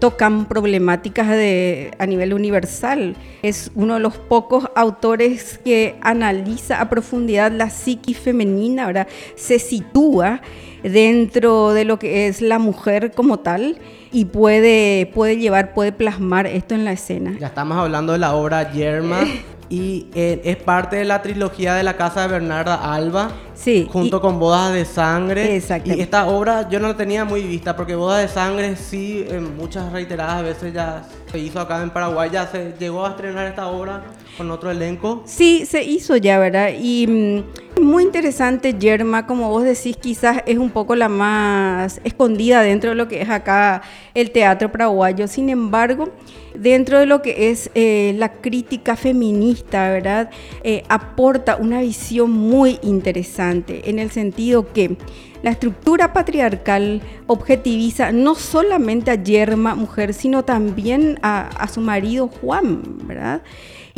tocan 0.00 0.46
problemáticas 0.46 1.28
de, 1.28 1.92
a 2.00 2.06
nivel 2.06 2.34
universal. 2.34 3.14
Es 3.42 3.70
uno 3.76 3.94
de 3.94 4.00
los 4.00 4.16
pocos 4.16 4.68
autores 4.74 5.60
que 5.64 5.94
analiza 6.00 6.80
a 6.80 6.90
profundidad 6.90 7.52
la 7.52 7.70
psiquis 7.70 8.18
femenina, 8.18 8.86
¿verdad? 8.86 9.06
se 9.36 9.60
sitúa 9.60 10.42
dentro 10.82 11.72
de 11.72 11.84
lo 11.84 11.98
que 12.00 12.26
es 12.26 12.42
la 12.42 12.58
mujer 12.58 13.12
como 13.12 13.38
tal 13.38 13.78
y 14.12 14.26
puede, 14.26 15.10
puede 15.14 15.36
llevar, 15.36 15.74
puede 15.74 15.92
plasmar 15.92 16.46
esto 16.46 16.74
en 16.74 16.84
la 16.84 16.92
escena. 16.92 17.36
Ya 17.38 17.48
estamos 17.48 17.78
hablando 17.78 18.12
de 18.12 18.18
la 18.18 18.34
obra 18.34 18.72
Yerma. 18.72 19.20
y 19.70 20.08
eh, 20.14 20.42
es 20.44 20.56
parte 20.56 20.96
de 20.96 21.04
la 21.04 21.22
trilogía 21.22 21.74
de 21.74 21.84
la 21.84 21.96
casa 21.96 22.22
de 22.22 22.28
Bernarda 22.28 22.92
Alba. 22.92 23.30
Sí. 23.54 23.88
Junto 23.90 24.20
con 24.20 24.40
Bodas 24.40 24.72
de 24.72 24.84
Sangre. 24.84 25.54
Exacto. 25.56 25.94
Y 25.94 26.00
esta 26.00 26.26
obra 26.26 26.68
yo 26.68 26.80
no 26.80 26.88
la 26.88 26.96
tenía 26.96 27.24
muy 27.24 27.42
vista 27.42 27.76
porque 27.76 27.94
Bodas 27.94 28.20
de 28.20 28.28
Sangre 28.28 28.74
sí, 28.74 29.24
en 29.28 29.56
muchas 29.56 29.92
reiteradas 29.92 30.42
veces 30.42 30.74
ya 30.74 31.04
se 31.30 31.38
hizo 31.38 31.60
acá 31.60 31.80
en 31.82 31.90
Paraguay. 31.90 32.30
Ya 32.32 32.48
se 32.48 32.74
llegó 32.80 33.06
a 33.06 33.10
estrenar 33.10 33.46
esta 33.46 33.68
obra 33.68 34.02
con 34.40 34.50
otro 34.50 34.70
elenco. 34.70 35.22
Sí, 35.26 35.66
se 35.66 35.84
hizo 35.84 36.16
ya, 36.16 36.38
¿verdad? 36.38 36.70
Y 36.80 37.06
mm, 37.06 37.82
muy 37.82 38.04
interesante, 38.04 38.72
Yerma, 38.72 39.26
como 39.26 39.50
vos 39.50 39.64
decís, 39.64 39.98
quizás 39.98 40.38
es 40.46 40.56
un 40.56 40.70
poco 40.70 40.96
la 40.96 41.10
más 41.10 42.00
escondida 42.04 42.62
dentro 42.62 42.88
de 42.88 42.96
lo 42.96 43.06
que 43.06 43.20
es 43.20 43.28
acá 43.28 43.82
el 44.14 44.30
teatro 44.30 44.72
paraguayo. 44.72 45.28
Sin 45.28 45.50
embargo, 45.50 46.08
dentro 46.54 46.98
de 46.98 47.04
lo 47.04 47.20
que 47.20 47.50
es 47.50 47.70
eh, 47.74 48.14
la 48.16 48.32
crítica 48.32 48.96
feminista, 48.96 49.90
¿verdad? 49.90 50.30
Eh, 50.64 50.84
aporta 50.88 51.56
una 51.56 51.82
visión 51.82 52.30
muy 52.30 52.78
interesante 52.80 53.90
en 53.90 53.98
el 53.98 54.10
sentido 54.10 54.72
que 54.72 54.96
la 55.42 55.50
estructura 55.50 56.14
patriarcal 56.14 57.02
objetiviza 57.26 58.10
no 58.10 58.34
solamente 58.34 59.10
a 59.10 59.22
Yerma, 59.22 59.74
mujer, 59.74 60.14
sino 60.14 60.46
también 60.46 61.18
a, 61.20 61.46
a 61.48 61.68
su 61.68 61.82
marido 61.82 62.28
Juan, 62.28 62.80
¿verdad? 63.06 63.42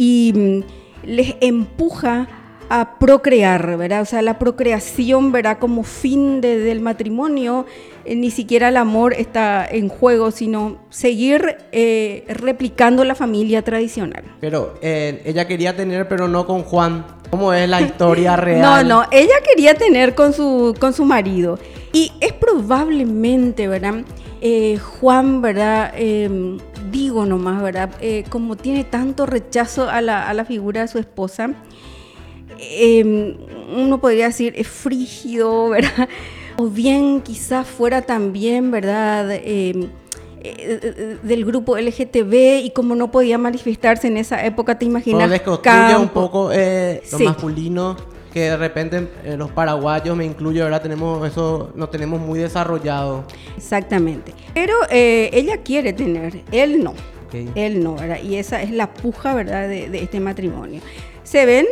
Y 0.05 0.33
mm, 0.35 0.61
les 1.05 1.37
empuja 1.41 2.27
a 2.69 2.99
procrear, 2.99 3.77
¿verdad? 3.77 4.03
O 4.03 4.05
sea, 4.05 4.21
la 4.21 4.37
procreación, 4.41 5.31
¿verdad? 5.31 5.59
Como 5.61 5.85
fin 5.85 6.41
del 6.41 6.81
matrimonio, 6.81 7.67
eh, 8.05 8.17
ni 8.17 8.33
siquiera 8.33 8.71
el 8.71 8.79
amor 8.79 9.13
está 9.13 9.65
en 9.65 9.89
juego, 9.89 10.33
sino 10.33 10.79
seguir 10.91 11.57
eh, 11.71 12.25
replicando 12.27 13.05
la 13.05 13.15
familia 13.15 13.63
tradicional. 13.63 14.25
Pero 14.41 14.75
eh, 14.83 15.23
ella 15.25 15.47
quería 15.47 15.77
tener, 15.77 16.09
pero 16.09 16.27
no 16.27 16.47
con 16.47 16.65
Juan. 16.65 17.07
¿Cómo 17.31 17.53
es 17.53 17.69
la 17.69 17.81
historia 17.81 18.35
real? 18.49 18.61
no, 18.61 18.83
no, 18.83 19.09
ella 19.13 19.37
quería 19.49 19.75
tener 19.75 20.17
con 20.17 20.33
su, 20.33 20.75
con 20.81 20.95
su 20.95 21.05
marido. 21.05 21.61
Y 21.93 22.11
es 22.21 22.33
probablemente, 22.33 23.69
¿verdad? 23.69 24.03
Juan, 24.99 25.43
¿verdad? 25.43 25.93
Digo 26.93 27.27
nomás, 27.27 27.63
¿verdad? 27.63 27.91
como 28.29 28.57
tiene 28.57 28.85
tanto 28.85 29.27
rechazo 29.27 29.89
a 29.89 30.01
la, 30.01 30.29
a 30.29 30.35
la 30.35 30.45
figura 30.45 30.83
de 30.83 30.89
su 30.89 30.99
esposa, 30.99 31.57
Em, 32.63 33.37
uno 33.75 34.01
podría 34.01 34.27
decir, 34.27 34.55
es 34.57 34.69
frígido, 34.69 35.69
¿verdad? 35.71 36.09
O 36.57 36.69
bien 36.69 37.21
quizás 37.21 37.67
fuera 37.67 38.03
también, 38.03 38.71
¿verdad? 38.71 39.31
Em, 39.33 39.89
eh, 40.45 40.81
eh, 40.83 41.19
del 41.23 41.45
grupo 41.45 41.77
LGTB 41.77 42.65
y 42.65 42.71
como 42.75 42.95
no 42.95 43.11
podía 43.11 43.39
manifestarse 43.39 44.09
en 44.09 44.17
esa 44.17 44.45
época, 44.45 44.79
te 44.79 44.85
imaginas. 44.85 45.29
Pero 45.29 46.01
un 46.01 46.09
poco 46.09 46.51
eh, 46.53 47.03
lo 47.13 47.19
masculino 47.21 47.97
que 48.33 48.41
de 48.41 48.57
repente 48.57 49.09
los 49.37 49.51
paraguayos, 49.51 50.17
me 50.17 50.25
incluyo, 50.25 50.65
ahora 50.65 50.81
tenemos 50.81 51.27
eso, 51.29 51.73
no 51.75 51.89
tenemos 51.89 52.21
muy 52.21 52.39
desarrollado. 52.39 53.25
Exactamente. 53.57 54.33
Pero 54.55 54.75
ella 54.91 55.59
quiere 55.59 55.93
tener, 55.93 56.43
él 56.51 56.83
no. 56.83 56.95
Él 57.55 57.83
no, 57.83 57.95
¿verdad? 57.95 58.19
Y 58.23 58.37
esa 58.37 58.61
es 58.63 58.71
la 58.71 58.93
puja, 58.93 59.35
¿verdad? 59.35 59.69
De, 59.69 59.89
de 59.89 60.03
este 60.03 60.21
matrimonio. 60.21 60.81
Se 61.23 61.47
ven 61.47 61.67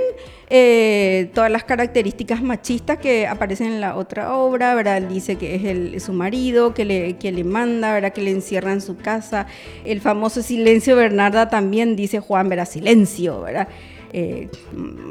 eh, 0.53 1.31
todas 1.33 1.49
las 1.49 1.63
características 1.63 2.43
machistas 2.43 2.99
que 2.99 3.29
aparecen 3.29 3.69
en 3.69 3.81
la 3.81 3.95
otra 3.95 4.35
obra, 4.35 4.75
¿verdad? 4.75 5.01
dice 5.03 5.37
que 5.37 5.55
es 5.55 5.65
el, 5.65 6.01
su 6.01 6.13
marido, 6.13 6.75
que 6.75 6.85
le, 6.85 7.17
que 7.19 7.31
le 7.31 7.45
manda, 7.45 7.93
¿verdad? 7.93 8.13
Que 8.13 8.21
le 8.21 8.33
encierra 8.33 8.73
en 8.73 8.81
su 8.81 8.97
casa. 8.97 9.47
El 9.85 10.01
famoso 10.01 10.43
silencio 10.43 10.97
Bernarda 10.97 11.49
también 11.49 11.95
dice 11.95 12.19
Juan, 12.19 12.49
¿verdad? 12.49 12.69
Silencio, 12.69 13.43
¿verdad? 13.43 13.69
Eh, 14.13 14.49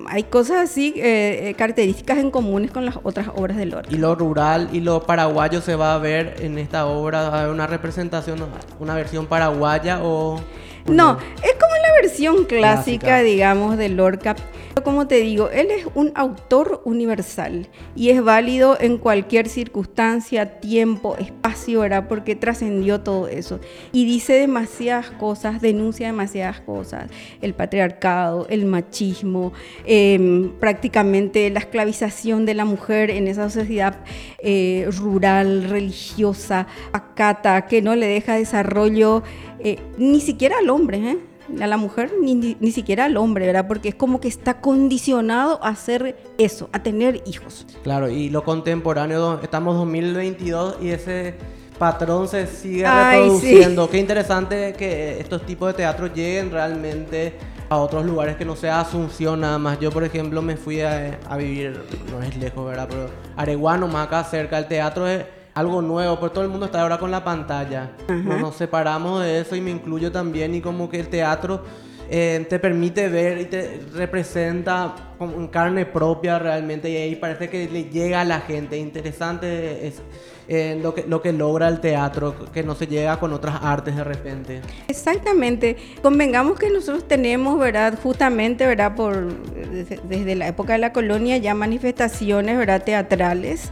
hay 0.08 0.24
cosas 0.24 0.70
así, 0.70 0.94
eh, 0.98 1.53
características 1.58 2.18
en 2.18 2.32
comunes 2.32 2.72
con 2.72 2.86
las 2.86 2.98
otras 3.03 3.29
obras 3.36 3.58
de 3.58 3.65
Lorca. 3.65 3.89
Y 3.94 3.98
lo 3.98 4.15
rural 4.15 4.70
y 4.74 4.82
lo 4.82 5.03
paraguayo 5.03 5.62
se 5.62 5.75
va 5.75 5.96
a 5.96 5.98
ver 5.98 6.36
en 6.39 6.58
esta 6.58 6.86
obra, 6.86 7.29
¿va 7.29 7.46
a 7.46 7.50
una 7.50 7.68
representación, 7.68 8.39
una 8.79 8.96
versión 8.96 9.27
paraguaya 9.27 10.00
o...? 10.03 10.41
No, 10.88 11.18
es 11.44 11.53
como 11.60 11.69
versión 12.01 12.46
clásica, 12.46 13.22
digamos, 13.22 13.77
de 13.77 13.89
Lorca. 13.89 14.36
Como 14.84 15.08
te 15.08 15.15
digo, 15.15 15.50
él 15.50 15.72
es 15.72 15.86
un 15.94 16.13
autor 16.15 16.82
universal 16.86 17.68
y 17.96 18.12
es 18.12 18.24
válido 18.24 18.77
en 18.79 18.98
cualquier 18.98 19.50
circunstancia, 19.50 20.60
tiempo, 20.62 21.18
espacio, 21.18 21.82
¿verdad? 21.82 22.08
Porque 22.08 22.36
trascendió 22.36 23.01
todo 23.01 23.27
eso. 23.27 23.60
Y 23.91 24.06
dice 24.06 24.34
demasiadas 24.34 25.12
cosas, 25.12 25.60
denuncia 25.60 26.08
demasiadas 26.08 26.62
cosas. 26.62 27.10
El 27.41 27.53
patriarcado, 27.53 28.48
el 28.50 28.65
machismo, 28.65 29.51
em, 29.86 30.51
prácticamente 30.60 31.50
la 31.50 31.60
esclavización 31.60 32.46
de 32.46 32.53
la 32.53 32.63
mujer 32.63 33.10
en 33.10 33.27
esa 33.27 33.50
sociedad 33.50 33.98
eh, 34.41 34.88
rural, 34.98 35.65
religiosa, 35.70 36.68
acata, 36.94 37.68
que 37.68 37.82
no 37.82 37.96
le 37.96 38.08
deja 38.08 38.36
desarrollo 38.36 39.24
eh, 39.60 39.77
ni 39.98 40.22
siquiera 40.22 40.60
al 40.60 40.70
hombre, 40.70 40.98
¿eh? 40.98 41.28
A 41.62 41.68
la 41.68 41.77
mujer 41.77 42.12
ni, 42.22 42.36
ni, 42.36 42.72
siquiera 42.72 43.06
al 43.06 43.18
hombre, 43.18 43.46
¿verdad? 43.46 43.68
Porque 43.68 43.89
es 43.89 43.96
como 43.96 44.20
que 44.20 44.27
está 44.27 44.62
condicionado 44.62 45.63
a 45.63 45.70
hacer 45.70 46.18
eso, 46.38 46.70
a 46.72 46.84
tener 46.84 47.22
hijos. 47.25 47.65
Claro, 47.84 48.10
y 48.10 48.29
lo 48.29 48.44
contemporáneo, 48.44 49.39
estamos 49.41 49.75
2022 49.77 50.77
y 50.82 50.89
ese 50.89 51.36
patrón 51.77 52.27
se 52.27 52.48
sigue 52.48 52.86
reproduciendo. 52.89 53.89
Qué 53.89 53.98
interesante 53.98 54.74
que 54.74 55.20
estos 55.20 55.46
tipos 55.46 55.70
de 55.70 55.74
teatro 55.74 56.08
lleguen 56.08 56.51
realmente 56.51 57.34
a 57.70 57.77
otros 57.77 58.06
lugares 58.06 58.36
que 58.36 58.46
no 58.46 58.56
sea 58.56 58.82
Asunción 58.82 59.41
nada 59.41 59.58
más. 59.58 59.79
Yo, 59.79 59.91
por 59.91 60.03
ejemplo, 60.03 60.41
me 60.41 60.58
fui 60.58 60.82
a, 60.82 61.20
a 61.27 61.38
vivir, 61.38 61.82
no 62.12 62.22
es 62.22 62.36
lejos, 62.38 62.65
¿verdad? 62.65 62.88
Pero 62.89 63.10
Areguano, 63.38 63.88
más 63.88 64.08
acá 64.08 64.24
cerca, 64.24 64.58
el 64.58 64.68
teatro 64.68 65.08
es 65.08 65.24
algo 65.60 65.82
nuevo, 65.82 66.16
pero 66.20 66.32
todo 66.32 66.44
el 66.44 66.50
mundo 66.50 66.66
está 66.66 66.82
ahora 66.82 66.98
con 66.98 67.12
la 67.12 67.24
pantalla. 67.24 67.92
nos 68.08 68.56
separamos 68.56 69.24
de 69.24 69.42
eso 69.42 69.56
y 69.56 69.62
me 69.62 69.72
incluyo 69.72 70.12
también 70.12 70.56
y 70.56 70.62
como 70.62 70.89
que 70.89 71.00
el 71.00 71.10
teatro 71.10 71.63
eh, 72.12 72.44
te 72.50 72.58
permite 72.58 73.08
ver 73.08 73.38
y 73.39 73.46
te 73.46 73.82
representa 73.94 75.13
con 75.20 75.48
carne 75.50 75.86
propia 75.86 76.39
realmente 76.39 76.89
y 76.89 76.96
ahí 76.96 77.16
parece 77.16 77.50
que 77.50 77.70
le 77.70 77.84
llega 77.84 78.22
a 78.22 78.25
la 78.25 78.39
gente. 78.42 78.78
Interesante 78.78 79.88
es 79.88 80.01
eh, 80.48 80.80
lo, 80.82 80.96
que, 80.96 81.04
lo 81.04 81.22
que 81.22 81.32
logra 81.32 81.68
el 81.68 81.80
teatro, 81.80 82.34
que 82.51 82.63
no 82.63 82.74
se 82.74 82.88
llega 82.88 83.20
con 83.20 83.32
otras 83.32 83.60
artes 83.62 83.96
de 83.96 84.04
repente. 84.04 84.62
Exactamente. 84.88 85.78
Convengamos 86.01 86.58
que 86.58 86.72
nosotros 86.72 87.08
tenemos, 87.08 87.60
¿verdad? 87.60 88.00
Justamente, 88.01 88.66
¿verdad? 88.66 88.96
Por, 88.96 89.32
desde, 89.54 90.00
desde 90.04 90.36
la 90.36 90.48
época 90.48 90.74
de 90.74 90.80
la 90.80 90.92
colonia 90.94 91.38
ya 91.38 91.54
manifestaciones, 91.54 92.58
¿verdad? 92.58 92.84
Teatrales. 92.84 93.72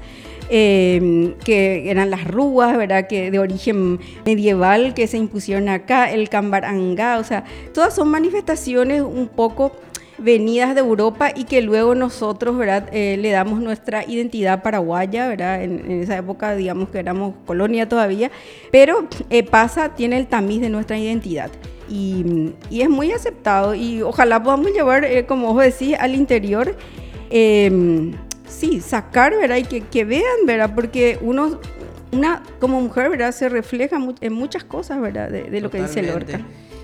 Eh, 0.49 1.35
que 1.43 1.91
eran 1.91 2.09
las 2.09 2.25
rúas, 2.25 2.77
¿verdad? 2.77 3.07
Que 3.07 3.31
de 3.31 3.39
origen 3.39 3.99
medieval 4.25 4.93
que 4.93 5.07
se 5.07 5.17
impusieron 5.17 5.67
acá, 5.67 6.09
el 6.09 6.29
cambaranga, 6.29 7.17
o 7.17 7.23
sea, 7.23 7.43
todas 7.73 7.93
son 7.93 8.09
manifestaciones 8.09 9.01
un 9.01 9.27
poco 9.27 9.73
venidas 10.17 10.73
de 10.73 10.81
Europa 10.81 11.31
y 11.35 11.43
que 11.43 11.61
luego 11.61 11.95
nosotros, 11.95 12.57
¿verdad? 12.57 12.87
Eh, 12.93 13.17
le 13.17 13.29
damos 13.31 13.59
nuestra 13.59 14.05
identidad 14.05 14.63
paraguaya, 14.63 15.27
¿verdad? 15.27 15.63
En, 15.63 15.91
esa 15.91 16.17
época, 16.17 16.55
digamos 16.55 16.89
que 16.89 16.99
éramos 16.99 17.35
colonia 17.45 17.89
todavía, 17.89 18.31
pero 18.71 19.07
eh, 19.29 19.43
pasa, 19.43 19.95
tiene 19.95 20.17
el 20.17 20.27
tamiz 20.27 20.61
de 20.61 20.69
nuestra 20.69 20.97
identidad. 20.97 21.51
Y, 21.89 22.53
y, 22.69 22.81
es 22.81 22.89
muy 22.89 23.11
aceptado 23.11 23.75
y 23.75 24.01
ojalá 24.01 24.41
podamos 24.43 24.71
llevar, 24.71 25.25
como 25.25 25.53
vos 25.53 25.63
decís, 25.63 25.95
al 25.97 26.15
interior 26.15 26.75
sí, 28.47 28.81
sacar, 28.81 29.35
¿verdad? 29.35 29.57
Y 29.57 29.63
que, 29.63 29.81
que 29.81 30.05
vean, 30.05 30.45
¿verdad? 30.45 30.73
Porque 30.73 31.17
uno, 31.21 31.59
una 32.11 32.43
como 32.59 32.81
mujer, 32.81 33.09
¿verdad? 33.09 33.31
Se 33.31 33.49
refleja 33.49 33.97
en 34.21 34.33
muchas 34.33 34.63
cosas, 34.63 34.99
¿verdad? 34.99 35.29
De, 35.29 35.61
lo 35.61 35.69
que 35.69 35.81
dice 35.81 36.01
Lorca. 36.01 36.41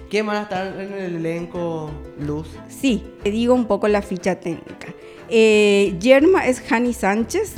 ¿Quién 0.09 0.27
va 0.27 0.33
a 0.39 0.43
estar 0.43 0.79
en 0.79 0.93
el 0.93 1.15
elenco, 1.15 1.89
Luz? 2.19 2.47
Sí, 2.67 3.03
te 3.23 3.31
digo 3.31 3.55
un 3.55 3.65
poco 3.65 3.87
la 3.87 4.03
ficha 4.03 4.39
técnica. 4.39 4.93
Eh, 5.27 5.95
Yerma 5.99 6.45
es 6.45 6.61
Jani 6.61 6.93
Sánchez, 6.93 7.55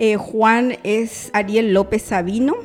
eh, 0.00 0.16
Juan 0.16 0.78
es 0.82 1.30
Ariel 1.32 1.72
López 1.72 2.02
Sabino, 2.02 2.56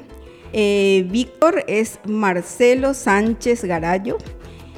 eh, 0.53 1.05
Víctor 1.11 1.63
es 1.67 1.99
Marcelo 2.07 2.95
Sánchez 2.95 3.63
Garayo, 3.65 4.17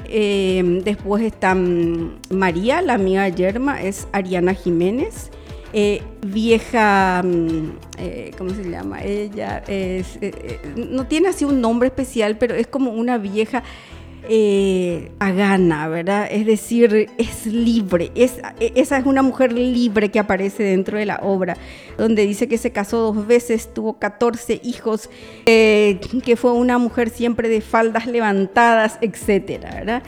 después 0.04 1.22
está 1.22 1.54
mm, 1.54 2.18
María, 2.28 2.82
la 2.82 2.94
amiga 2.94 3.26
Yerma, 3.28 3.80
es 3.80 4.08
Ariana 4.12 4.52
Jiménez. 4.52 5.30
Eh, 5.72 6.02
vieja, 6.26 7.22
mm, 7.24 7.70
eh, 7.98 8.32
¿cómo 8.36 8.50
se 8.50 8.68
llama? 8.68 9.02
Ella 9.04 9.62
eh, 9.68 10.02
no 10.76 11.06
tiene 11.06 11.28
así 11.28 11.44
un 11.44 11.60
nombre 11.60 11.88
especial, 11.88 12.36
pero 12.38 12.54
es 12.54 12.66
como 12.66 12.90
una 12.92 13.18
vieja 13.18 13.62
pagana, 15.18 15.88
¿verdad? 15.88 16.28
Es 16.30 16.46
decir, 16.46 17.08
es 17.18 17.46
libre. 17.46 18.12
Es, 18.14 18.34
esa 18.60 18.98
es 18.98 19.06
una 19.06 19.22
mujer 19.22 19.52
libre 19.52 20.10
que 20.10 20.20
aparece 20.20 20.62
dentro 20.62 20.98
de 20.98 21.06
la 21.06 21.16
obra, 21.22 21.56
donde 21.98 22.26
dice 22.26 22.46
que 22.46 22.56
se 22.56 22.70
casó 22.70 23.12
dos 23.12 23.26
veces, 23.26 23.74
tuvo 23.74 23.98
14 23.98 24.60
hijos, 24.62 25.10
que 25.44 26.36
fue 26.36 26.52
una 26.52 26.78
mujer 26.78 27.08
siempre 27.08 27.48
de 27.48 27.60
faldas 27.60 28.06
levantadas, 28.06 28.98
etcétera, 29.00 29.70
¿verdad? 29.74 30.02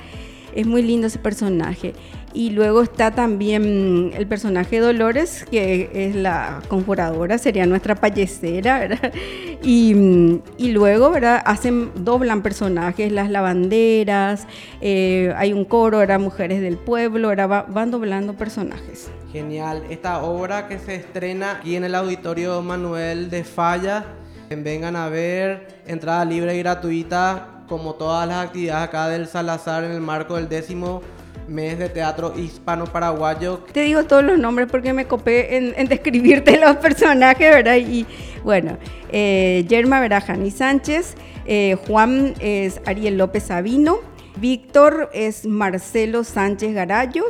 Es 0.55 0.67
muy 0.67 0.83
lindo 0.83 1.09
ese 1.09 1.19
personaje. 1.19 1.95
Y 2.35 2.51
luego 2.51 2.83
está 2.83 3.11
también 3.11 4.13
el 4.15 4.27
personaje 4.27 4.81
Dolores, 4.81 5.45
que 5.51 5.91
es 5.93 6.15
la 6.15 6.63
conjuradora, 6.69 7.37
sería 7.37 7.67
nuestra 7.67 7.95
payesera, 7.95 8.79
¿verdad? 8.79 9.13
Y, 9.65 10.41
y 10.59 10.73
luego, 10.73 11.13
¿verdad? 11.13 11.41
Hacen, 11.45 11.93
doblan 11.95 12.43
personajes, 12.43 13.13
las 13.13 13.31
lavanderas, 13.31 14.49
eh, 14.81 15.33
hay 15.37 15.53
un 15.53 15.65
coro, 15.65 15.99
¿verdad? 15.99 16.19
Mujeres 16.19 16.61
del 16.61 16.77
pueblo, 16.79 17.29
van 17.69 17.93
doblando 17.93 18.35
personajes. 18.35 19.09
Genial. 19.31 19.85
Esta 19.89 20.21
obra 20.21 20.67
que 20.67 20.81
se 20.81 20.97
estrena 20.97 21.53
aquí 21.53 21.77
en 21.77 21.85
el 21.85 21.95
Auditorio 21.95 22.61
Manuel 22.61 23.31
de 23.31 23.45
Falla, 23.45 24.05
vengan 24.51 24.97
a 24.97 25.09
ver, 25.09 25.69
entrada 25.87 26.25
libre 26.25 26.57
y 26.57 26.59
gratuita, 26.59 27.63
como 27.69 27.95
todas 27.95 28.27
las 28.29 28.47
actividades 28.47 28.89
acá 28.89 29.09
del 29.09 29.29
Salazar 29.29 29.85
en 29.85 29.93
el 29.93 30.01
marco 30.01 30.35
del 30.35 30.49
décimo 30.49 31.03
mes 31.49 31.79
de 31.79 31.89
teatro 31.89 32.33
hispano-paraguayo. 32.37 33.59
Te 33.73 33.83
digo 33.83 34.05
todos 34.05 34.25
los 34.25 34.39
nombres 34.39 34.69
porque 34.71 34.93
me 34.93 35.07
copé 35.07 35.57
en, 35.57 35.89
describirte 35.89 36.59
los 36.59 36.77
personajes, 36.77 37.51
¿verdad? 37.51 37.77
Y 37.77 38.07
bueno, 38.45 38.79
eh, 39.11 39.65
Yerma 39.69 40.01
Verajani 40.01 40.51
Sánchez, 40.51 41.15
eh, 41.47 41.77
Juan 41.87 42.35
es 42.41 42.81
Ariel 42.87 43.19
López 43.19 43.45
Sabino. 43.45 43.99
Víctor 44.37 45.11
es 45.13 45.45
Marcelo 45.45 46.25
Sánchez 46.25 46.73
Garallo, 46.73 47.25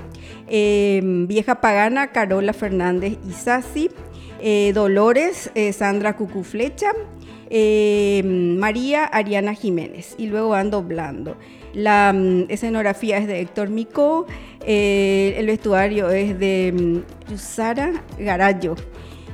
eh, 0.46 1.00
Vieja 1.02 1.60
Pagana 1.60 2.12
Carola 2.12 2.52
Fernández 2.52 3.18
Isasi, 3.28 3.90
Dolores 4.72 5.50
Sandra 5.72 6.16
Cucuflecha, 6.16 6.92
María 7.50 9.04
Ariana 9.04 9.54
Jiménez 9.54 10.14
y 10.16 10.26
luego 10.26 10.50
van 10.50 10.70
doblando. 10.70 11.36
La 11.74 12.12
mm, 12.12 12.46
escenografía 12.48 13.18
es 13.18 13.26
de 13.26 13.40
Héctor 13.40 13.70
Micó, 13.70 14.26
eh, 14.64 15.34
el 15.38 15.46
vestuario 15.46 16.10
es 16.10 16.38
de 16.38 17.02
Yusara 17.30 18.04
Garallo 18.18 18.76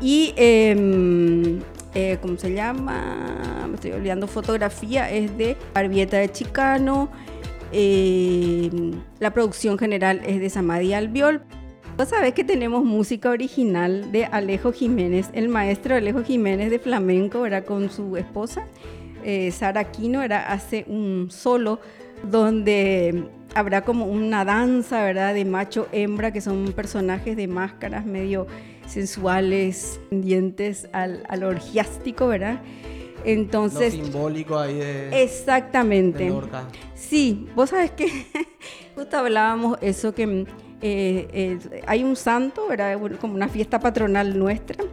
y, 0.01 0.33
em, 0.37 1.61
eh, 1.94 2.18
¿cómo 2.22 2.37
se 2.38 2.53
llama? 2.53 3.66
Me 3.68 3.74
estoy 3.74 3.92
olvidando, 3.92 4.29
fotografía 4.29 5.11
es 5.11 5.37
de 5.37 5.57
Barbieta 5.74 6.18
de 6.18 6.31
Chicano, 6.31 7.11
em, 7.72 8.92
la 9.18 9.33
producción 9.33 9.77
general 9.77 10.22
es 10.27 10.40
de 10.40 10.48
Samadhi 10.48 10.94
Albiol. 10.94 11.42
Vos 11.96 12.11
sabés 12.11 12.33
que 12.33 12.44
tenemos 12.44 12.85
música 12.85 13.31
original 13.31 14.12
de 14.12 14.24
Alejo 14.27 14.70
Jiménez, 14.70 15.31
el 15.33 15.48
maestro 15.48 15.96
Alejo 15.96 16.22
Jiménez 16.22 16.70
de 16.70 16.79
flamenco, 16.79 17.44
era 17.44 17.64
con 17.64 17.90
su 17.90 18.16
esposa, 18.16 18.62
eh, 19.24 19.51
Sara 19.51 19.81
Aquino, 19.81 20.22
era, 20.22 20.53
hace 20.53 20.85
un 20.87 21.27
solo 21.31 21.81
donde 22.22 23.28
habrá 23.54 23.83
como 23.83 24.07
una 24.07 24.44
danza, 24.44 25.02
¿verdad? 25.02 25.35
De 25.35 25.44
macho-hembra, 25.44 26.33
que 26.33 26.40
son 26.40 26.72
personajes 26.72 27.37
de 27.37 27.48
máscaras 27.48 28.04
medio 28.07 28.46
sensuales, 28.87 30.00
tendientes 30.11 30.88
al, 30.92 31.24
al 31.28 31.44
orgiástico, 31.44 32.28
¿verdad? 32.28 32.61
Entonces... 33.24 33.96
Lo 33.96 34.04
simbólico 34.04 34.59
ahí 34.59 34.74
de... 34.74 35.22
Exactamente. 35.22 36.33
sí, 36.94 37.48
vos 37.54 37.70
sabes 37.70 37.90
que 37.90 38.07
justo 38.94 39.18
hablábamos 39.18 39.78
eso 39.81 40.14
que 40.14 40.46
eh, 40.81 41.28
eh, 41.33 41.83
hay 41.87 42.04
un 42.04 42.16
santo, 42.16 42.68
¿verdad? 42.68 42.98
Como 43.20 43.35
una 43.35 43.48
fiesta 43.48 43.81
patronal 43.81 44.38
nuestra 44.38 44.85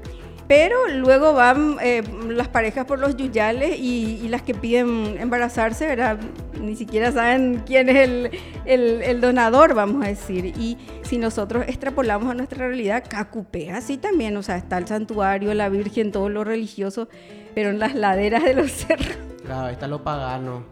pero 0.48 0.88
luego 0.90 1.34
van 1.34 1.78
eh, 1.82 2.04
las 2.28 2.48
parejas 2.48 2.86
por 2.86 3.00
los 3.00 3.18
yuyales 3.18 3.80
y, 3.80 4.28
las 4.28 4.42
que 4.42 4.54
piden 4.54 5.18
embarazarse, 5.20 5.88
¿verdad? 5.88 6.20
Ni 6.60 6.76
siquiera 6.76 7.12
saben 7.12 7.64
quién 7.66 7.90
es 7.90 8.32
el, 8.66 9.22
donador, 9.22 9.74
vamos 9.74 10.04
a 10.04 10.08
decir. 10.08 10.46
Y 10.58 10.78
si 11.04 11.18
nosotros 11.18 11.66
extrapolamos 11.68 12.30
a 12.30 12.34
nuestra 12.34 12.68
realidad, 12.68 13.04
Cacupé 13.08 13.72
así 13.72 13.98
también, 13.98 14.36
o 14.38 14.44
sea, 14.44 14.58
está 14.58 14.78
el 14.78 14.88
santuario, 14.88 15.54
la 15.54 15.70
Virgen, 15.70 16.12
todo 16.12 16.30
lo 16.30 16.44
religioso, 16.44 17.08
pero 17.54 17.70
en 17.70 17.80
las 17.80 17.96
laderas 17.96 18.44
de 18.44 18.54
los 18.54 18.72
cerros. 18.72 19.18
Claro, 19.44 19.70
está 19.70 19.88
lo 19.88 20.04
pagano, 20.04 20.66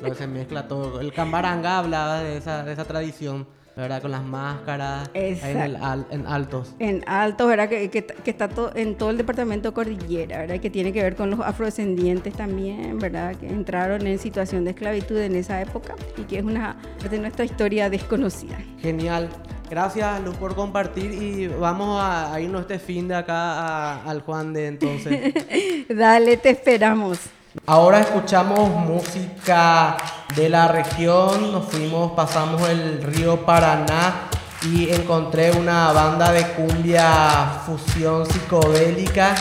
lo 0.00 0.14
se 0.14 0.26
mezcla 0.26 0.68
todo. 0.68 1.00
El 1.00 1.12
Cambaranga 1.12 1.78
hablaba 1.78 2.20
de 2.20 2.36
esa, 2.36 2.64
de 2.64 2.72
esa 2.72 2.84
tradición 2.84 3.46
¿verdad? 3.82 4.02
Con 4.02 4.10
las 4.10 4.24
máscaras 4.24 5.08
ahí 5.14 5.38
en, 5.42 5.56
el 5.58 5.76
al- 5.76 6.06
en 6.10 6.26
altos. 6.26 6.74
En 6.78 7.04
alto, 7.06 7.46
¿verdad? 7.46 7.68
Que, 7.68 7.88
que- 7.90 8.04
que 8.04 8.30
está 8.30 8.48
to- 8.48 8.72
en 8.74 8.96
todo 8.96 9.10
el 9.10 9.16
departamento 9.16 9.72
cordillera, 9.72 10.38
¿verdad? 10.38 10.58
Que 10.60 10.68
tiene 10.70 10.92
que 10.92 11.02
ver 11.02 11.14
con 11.16 11.30
los 11.30 11.40
afrodescendientes 11.40 12.34
también, 12.34 12.98
¿verdad? 12.98 13.36
Que 13.36 13.46
entraron 13.48 14.06
en 14.06 14.18
situación 14.18 14.64
de 14.64 14.70
esclavitud 14.72 15.16
en 15.18 15.36
esa 15.36 15.60
época 15.62 15.94
y 16.16 16.22
que 16.22 16.38
es 16.38 16.44
una 16.44 16.76
parte 16.98 17.10
de 17.16 17.18
nuestra 17.20 17.44
historia 17.44 17.88
desconocida. 17.88 18.58
Genial. 18.80 19.28
Gracias, 19.70 20.22
Luz, 20.24 20.34
por 20.36 20.54
compartir 20.54 21.12
y 21.12 21.46
vamos 21.46 22.00
a, 22.02 22.32
a 22.32 22.40
irnos 22.40 22.62
este 22.62 22.78
fin 22.78 23.06
de 23.06 23.14
acá 23.14 23.34
a- 23.34 24.02
al 24.10 24.22
Juan 24.22 24.52
de 24.54 24.66
entonces. 24.66 25.34
Dale, 25.88 26.36
te 26.38 26.50
esperamos. 26.50 27.18
Ahora 27.66 28.00
escuchamos 28.00 28.70
música 28.70 29.96
de 30.34 30.48
la 30.48 30.68
región, 30.68 31.52
nos 31.52 31.66
fuimos, 31.66 32.12
pasamos 32.12 32.68
el 32.68 33.02
río 33.02 33.44
Paraná 33.44 34.28
y 34.62 34.90
encontré 34.90 35.52
una 35.52 35.92
banda 35.92 36.32
de 36.32 36.46
cumbia 36.52 37.60
fusión 37.66 38.26
psicodélica. 38.26 39.34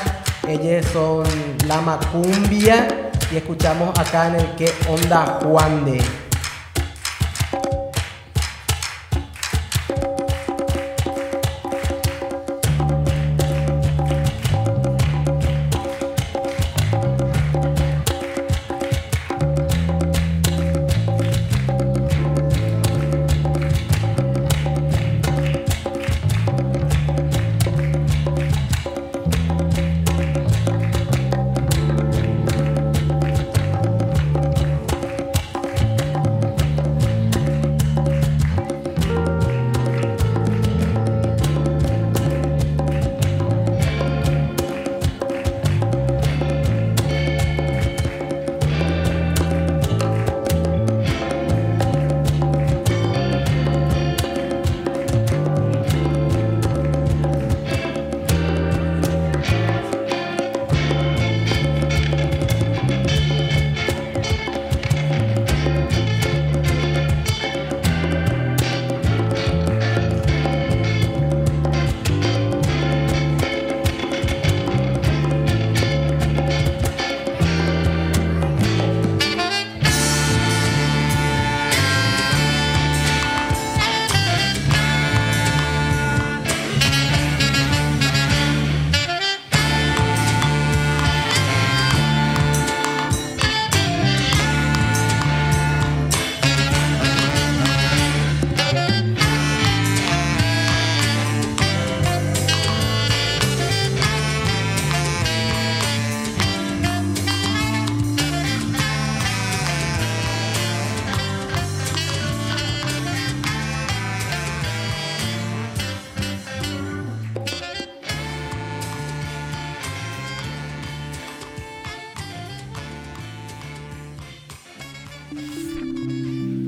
Ellos 0.48 0.86
son 0.92 1.26
La 1.68 1.82
Macumbia 1.82 3.12
y 3.32 3.38
escuchamos 3.38 3.98
acá 3.98 4.28
en 4.28 4.36
el 4.36 4.56
que 4.56 4.74
Onda 4.90 5.40
Juan 5.44 5.86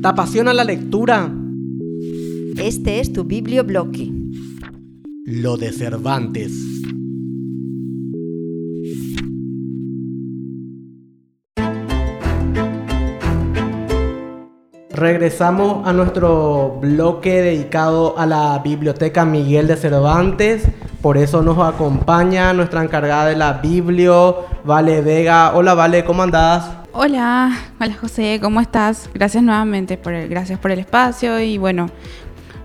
apasiona 0.10 0.54
la 0.54 0.64
lectura? 0.64 1.32
Este 2.58 3.00
es 3.00 3.14
tu 3.14 3.24
bibliobloque. 3.24 4.12
Lo 5.26 5.56
de 5.56 5.72
Cervantes. 5.72 6.52
Regresamos 14.92 15.88
a 15.88 15.94
nuestro 15.94 16.80
bloque 16.82 17.42
dedicado 17.42 18.18
a 18.18 18.26
la 18.26 18.60
Biblioteca 18.60 19.24
Miguel 19.24 19.68
de 19.68 19.78
Cervantes. 19.78 20.68
Por 21.02 21.18
eso 21.18 21.42
nos 21.44 21.60
acompaña 21.60 22.52
nuestra 22.54 22.84
encargada 22.84 23.28
de 23.28 23.38
la 23.38 23.54
Biblio, 23.54 24.46
Vale 24.66 25.02
Vega. 25.02 25.56
Hola 25.56 25.76
Vale, 25.76 26.04
¿cómo 26.04 26.24
andás? 26.24 26.79
Hola, 26.92 27.56
hola 27.80 27.94
José, 27.94 28.40
¿cómo 28.42 28.60
estás? 28.60 29.12
Gracias 29.14 29.44
nuevamente 29.44 29.96
por 29.96 30.12
el, 30.12 30.28
gracias 30.28 30.58
por 30.58 30.72
el 30.72 30.80
espacio 30.80 31.40
y 31.40 31.60
bueno, 31.60 31.88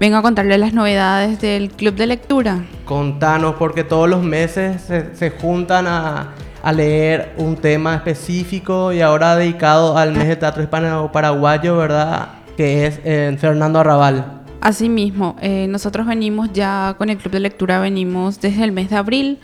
vengo 0.00 0.16
a 0.16 0.22
contarle 0.22 0.56
las 0.56 0.72
novedades 0.72 1.42
del 1.42 1.70
club 1.70 1.94
de 1.94 2.06
lectura. 2.06 2.64
Contanos, 2.87 3.56
porque 3.56 3.84
todos 3.84 4.08
los 4.08 4.22
meses 4.22 4.80
se, 4.80 5.14
se 5.14 5.28
juntan 5.28 5.87
a, 5.87 6.32
a 6.62 6.72
leer 6.72 7.34
un 7.37 7.56
tema 7.56 7.96
específico 7.96 8.94
y 8.94 9.02
ahora 9.02 9.37
dedicado 9.37 9.98
al 9.98 10.12
mes 10.12 10.26
de 10.26 10.37
teatro 10.37 10.62
hispano 10.62 11.12
paraguayo, 11.12 11.76
¿verdad? 11.76 12.28
Que 12.56 12.87
es 12.87 13.00
eh, 13.04 13.37
Fernando 13.38 13.80
Arrabal. 13.80 14.40
Asimismo, 14.62 15.37
eh, 15.42 15.66
nosotros 15.68 16.06
venimos 16.06 16.48
ya 16.54 16.94
con 16.96 17.10
el 17.10 17.18
club 17.18 17.32
de 17.32 17.40
lectura, 17.40 17.78
venimos 17.80 18.40
desde 18.40 18.64
el 18.64 18.72
mes 18.72 18.88
de 18.88 18.96
abril. 18.96 19.38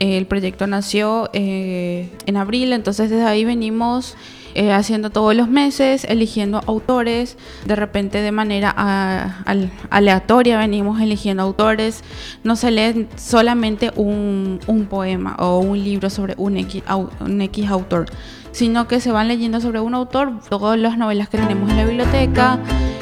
El 0.00 0.26
proyecto 0.26 0.66
nació 0.66 1.30
eh, 1.32 2.10
en 2.26 2.36
abril, 2.36 2.72
entonces 2.72 3.10
desde 3.10 3.24
ahí 3.24 3.44
venimos 3.44 4.16
eh, 4.56 4.70
haciendo 4.72 5.10
todos 5.10 5.34
los 5.34 5.48
meses, 5.48 6.04
eligiendo 6.08 6.60
autores, 6.66 7.36
de 7.64 7.74
repente 7.74 8.20
de 8.20 8.30
manera 8.30 8.72
a- 8.76 9.42
al- 9.46 9.70
aleatoria 9.90 10.58
venimos 10.58 11.00
eligiendo 11.00 11.42
autores. 11.42 12.02
No 12.44 12.54
se 12.56 12.70
lee 12.70 13.08
solamente 13.16 13.90
un, 13.96 14.60
poema 14.88 15.34
o 15.38 15.58
un 15.58 15.82
libro 15.82 16.08
sobre 16.10 16.34
un 16.36 16.56
X, 16.58 16.82
un 17.20 17.40
X 17.42 17.68
autor, 17.70 18.06
sino 18.52 18.86
que 18.86 19.00
se 19.00 19.10
van 19.10 19.26
leyendo 19.26 19.60
sobre 19.60 19.80
un 19.80 19.94
autor 19.94 20.34
todas 20.48 20.78
las 20.78 20.98
novelas 20.98 21.28
que 21.28 21.38
tenemos 21.38 21.70
en 21.70 21.76
la 21.76 21.84
biblioteca. 21.84 22.58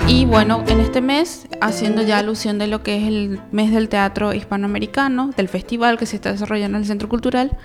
Y 0.08 0.26
bueno, 0.26 0.62
en 0.66 0.80
este 0.80 1.00
mes, 1.00 1.46
haciendo 1.60 2.02
ya 2.02 2.18
alusión 2.18 2.58
de 2.58 2.66
lo 2.66 2.82
que 2.82 2.96
es 2.96 3.04
el 3.08 3.40
mes 3.50 3.72
del 3.72 3.88
teatro 3.88 4.34
hispanoamericano, 4.34 5.30
del 5.36 5.48
festival 5.48 5.98
que 5.98 6.06
se 6.06 6.16
está 6.16 6.32
desarrollando 6.32 6.76
en 6.76 6.82
el 6.82 6.88
Centro 6.88 7.08
Cultural, 7.08 7.56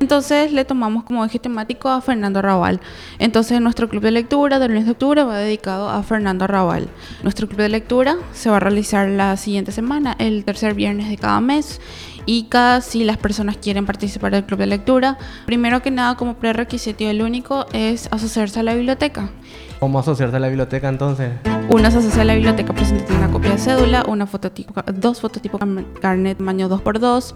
entonces 0.00 0.52
le 0.52 0.64
tomamos 0.64 1.04
como 1.04 1.24
eje 1.26 1.38
temático 1.38 1.90
a 1.90 2.00
Fernando 2.00 2.38
Arrabal. 2.38 2.80
Entonces 3.18 3.60
nuestro 3.60 3.88
club 3.88 4.02
de 4.02 4.10
lectura 4.12 4.58
del 4.58 4.72
mes 4.72 4.86
de 4.86 4.92
octubre 4.92 5.22
va 5.24 5.36
dedicado 5.36 5.90
a 5.90 6.02
Fernando 6.02 6.44
Arrabal. 6.44 6.88
Nuestro 7.22 7.46
club 7.46 7.60
de 7.60 7.68
lectura 7.68 8.16
se 8.32 8.48
va 8.48 8.56
a 8.56 8.60
realizar 8.60 9.08
la 9.08 9.36
siguiente 9.36 9.72
semana, 9.72 10.16
el 10.18 10.44
tercer 10.44 10.72
viernes 10.72 11.10
de 11.10 11.18
cada 11.18 11.42
mes. 11.42 11.82
Cada 12.48 12.80
si 12.80 13.02
las 13.02 13.16
personas 13.16 13.56
quieren 13.56 13.86
participar 13.86 14.30
del 14.30 14.44
club 14.44 14.60
de 14.60 14.66
lectura, 14.66 15.18
primero 15.46 15.82
que 15.82 15.90
nada 15.90 16.14
como 16.14 16.34
prerequisito 16.34 17.04
el 17.04 17.22
único 17.22 17.66
es 17.72 18.08
asociarse 18.12 18.60
a 18.60 18.62
la 18.62 18.74
biblioteca. 18.74 19.30
¿Cómo 19.80 19.98
asociarse 19.98 20.36
a 20.36 20.40
la 20.40 20.46
biblioteca 20.46 20.88
entonces? 20.88 21.32
Uno 21.68 21.90
se 21.90 21.98
asocia 21.98 22.22
a 22.22 22.24
la 22.24 22.34
biblioteca 22.34 22.72
presentando 22.72 23.16
una 23.16 23.32
copia 23.32 23.50
de 23.52 23.58
cédula, 23.58 24.04
una 24.06 24.26
fototipo, 24.26 24.74
dos 24.94 25.20
fototipos 25.20 25.60
carnet 26.00 26.38
tamaño 26.38 26.68
2x2, 26.68 27.34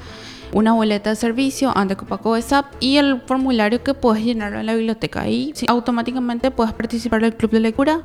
una 0.52 0.72
boleta 0.72 1.10
de 1.10 1.16
servicio 1.16 1.76
ante 1.76 1.96
Copaco 1.96 2.40
SAP 2.40 2.66
y 2.78 2.98
el 2.98 3.20
formulario 3.26 3.82
que 3.82 3.94
puedes 3.94 4.24
llenar 4.24 4.54
en 4.54 4.66
la 4.66 4.74
biblioteca. 4.74 5.28
Y 5.28 5.52
sí, 5.54 5.66
automáticamente 5.68 6.50
puedes 6.52 6.72
participar 6.72 7.20
del 7.20 7.34
club 7.34 7.50
de 7.50 7.60
lectura. 7.60 8.02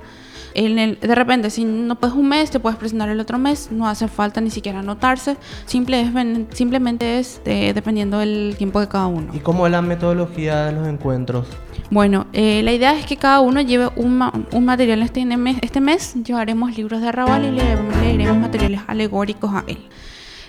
En 0.54 0.80
el- 0.80 1.00
de 1.00 1.16
repente, 1.16 1.50
si 1.50 1.64
no 1.66 1.96
puedes 1.96 2.16
un 2.16 2.28
mes, 2.30 2.50
te 2.52 2.60
puedes 2.60 2.78
presentar 2.78 3.10
el 3.10 3.20
otro 3.20 3.38
mes. 3.38 3.70
No 3.72 3.88
hace 3.88 4.08
falta 4.08 4.42
ni 4.42 4.50
siquiera 4.50 4.80
anotarse. 4.80 5.38
Simple 5.66 6.02
es 6.02 6.10
simplemente 6.58 7.20
es 7.20 7.42
eh, 7.46 7.72
dependiendo 7.74 8.20
del 8.20 8.56
tiempo 8.58 8.80
de 8.80 8.88
cada 8.88 9.08
uno. 9.08 9.32
¿Y 9.34 9.40
cómo 9.40 9.66
es 9.66 9.72
la 9.72 9.82
metodología 9.82 10.66
de 10.66 10.72
los 10.74 10.88
encuentros? 10.88 11.48
Bueno, 11.92 12.28
eh, 12.34 12.62
la 12.64 12.72
idea 12.72 12.94
es 12.98 13.06
que 13.06 13.18
cada 13.18 13.40
uno 13.40 13.62
lleve 13.62 13.90
un, 13.96 14.18
ma- 14.18 14.34
un 14.52 14.66
material 14.66 15.02
este 15.02 15.26
mes, 15.26 15.58
este 15.62 15.82
mes, 15.82 16.16
llevaremos 16.24 16.76
libros 16.78 17.02
de 17.02 17.08
Arrabal 17.08 17.46
y 17.46 17.52
le- 17.52 17.76
leeremos 18.02 18.38
materiales 18.38 18.82
alegóricos 18.88 19.52
a 19.54 19.64
él. 19.68 19.80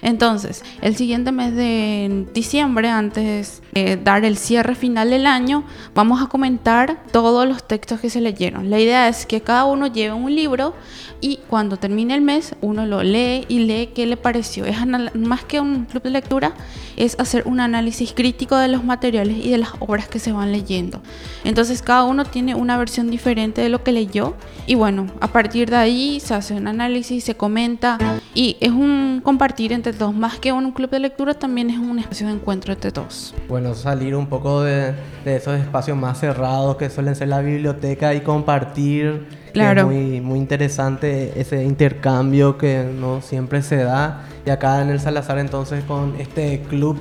Entonces, 0.02 0.64
el 0.80 0.96
siguiente 0.96 1.32
mes 1.32 1.54
de 1.54 2.26
diciembre, 2.32 2.88
antes 2.88 3.62
de 3.72 3.96
dar 3.96 4.24
el 4.24 4.36
cierre 4.36 4.74
final 4.74 5.10
del 5.10 5.26
año, 5.26 5.64
vamos 5.94 6.22
a 6.22 6.26
comentar 6.26 7.02
todos 7.12 7.46
los 7.46 7.66
textos 7.66 8.00
que 8.00 8.10
se 8.10 8.20
leyeron. 8.20 8.70
La 8.70 8.78
idea 8.78 9.08
es 9.08 9.26
que 9.26 9.40
cada 9.40 9.64
uno 9.64 9.86
lleve 9.86 10.14
un 10.14 10.34
libro 10.34 10.74
y 11.20 11.40
cuando 11.48 11.76
termine 11.76 12.14
el 12.14 12.22
mes, 12.22 12.54
uno 12.62 12.86
lo 12.86 13.02
lee 13.02 13.44
y 13.48 13.60
lee 13.60 13.90
qué 13.94 14.06
le 14.06 14.16
pareció. 14.16 14.64
Es 14.64 14.76
más 15.14 15.44
que 15.44 15.60
un 15.60 15.84
club 15.84 16.02
de 16.02 16.10
lectura, 16.10 16.54
es 16.96 17.18
hacer 17.18 17.42
un 17.46 17.60
análisis 17.60 18.12
crítico 18.12 18.56
de 18.56 18.68
los 18.68 18.84
materiales 18.84 19.36
y 19.36 19.50
de 19.50 19.58
las 19.58 19.70
obras 19.80 20.08
que 20.08 20.18
se 20.18 20.32
van 20.32 20.52
leyendo. 20.52 21.02
Entonces, 21.44 21.82
cada 21.82 22.04
uno 22.04 22.24
tiene 22.24 22.54
una 22.54 22.78
versión 22.78 23.10
diferente 23.10 23.60
de 23.60 23.68
lo 23.68 23.82
que 23.84 23.92
leyó 23.92 24.34
y 24.66 24.74
bueno, 24.74 25.06
a 25.20 25.28
partir 25.28 25.70
de 25.70 25.76
ahí 25.76 26.20
se 26.20 26.34
hace 26.34 26.54
un 26.54 26.66
análisis, 26.68 27.24
se 27.24 27.34
comenta 27.34 27.98
y 28.34 28.56
es 28.60 28.70
un 28.70 29.20
compartir 29.22 29.72
entre 29.72 29.89
todos. 29.92 30.14
Más 30.14 30.38
que 30.38 30.52
un 30.52 30.72
club 30.72 30.90
de 30.90 31.00
lectura, 31.00 31.34
también 31.34 31.70
es 31.70 31.78
un 31.78 31.98
espacio 31.98 32.26
de 32.26 32.34
encuentro 32.34 32.72
entre 32.72 32.90
todos. 32.90 33.34
Bueno, 33.48 33.74
salir 33.74 34.16
un 34.16 34.26
poco 34.26 34.62
de, 34.62 34.94
de 35.24 35.36
esos 35.36 35.58
espacios 35.58 35.96
más 35.96 36.18
cerrados 36.18 36.76
que 36.76 36.90
suelen 36.90 37.14
ser 37.14 37.28
la 37.28 37.40
biblioteca 37.40 38.14
y 38.14 38.20
compartir. 38.20 39.26
que 39.46 39.52
Claro. 39.52 39.82
Es 39.82 39.86
muy, 39.86 40.20
muy 40.20 40.38
interesante 40.38 41.38
ese 41.40 41.64
intercambio 41.64 42.58
que 42.58 42.84
no 42.84 43.20
siempre 43.22 43.62
se 43.62 43.76
da. 43.76 44.24
Y 44.46 44.50
acá 44.50 44.82
en 44.82 44.90
el 44.90 45.00
Salazar 45.00 45.38
entonces 45.38 45.84
con 45.84 46.14
este 46.18 46.62
club 46.68 46.98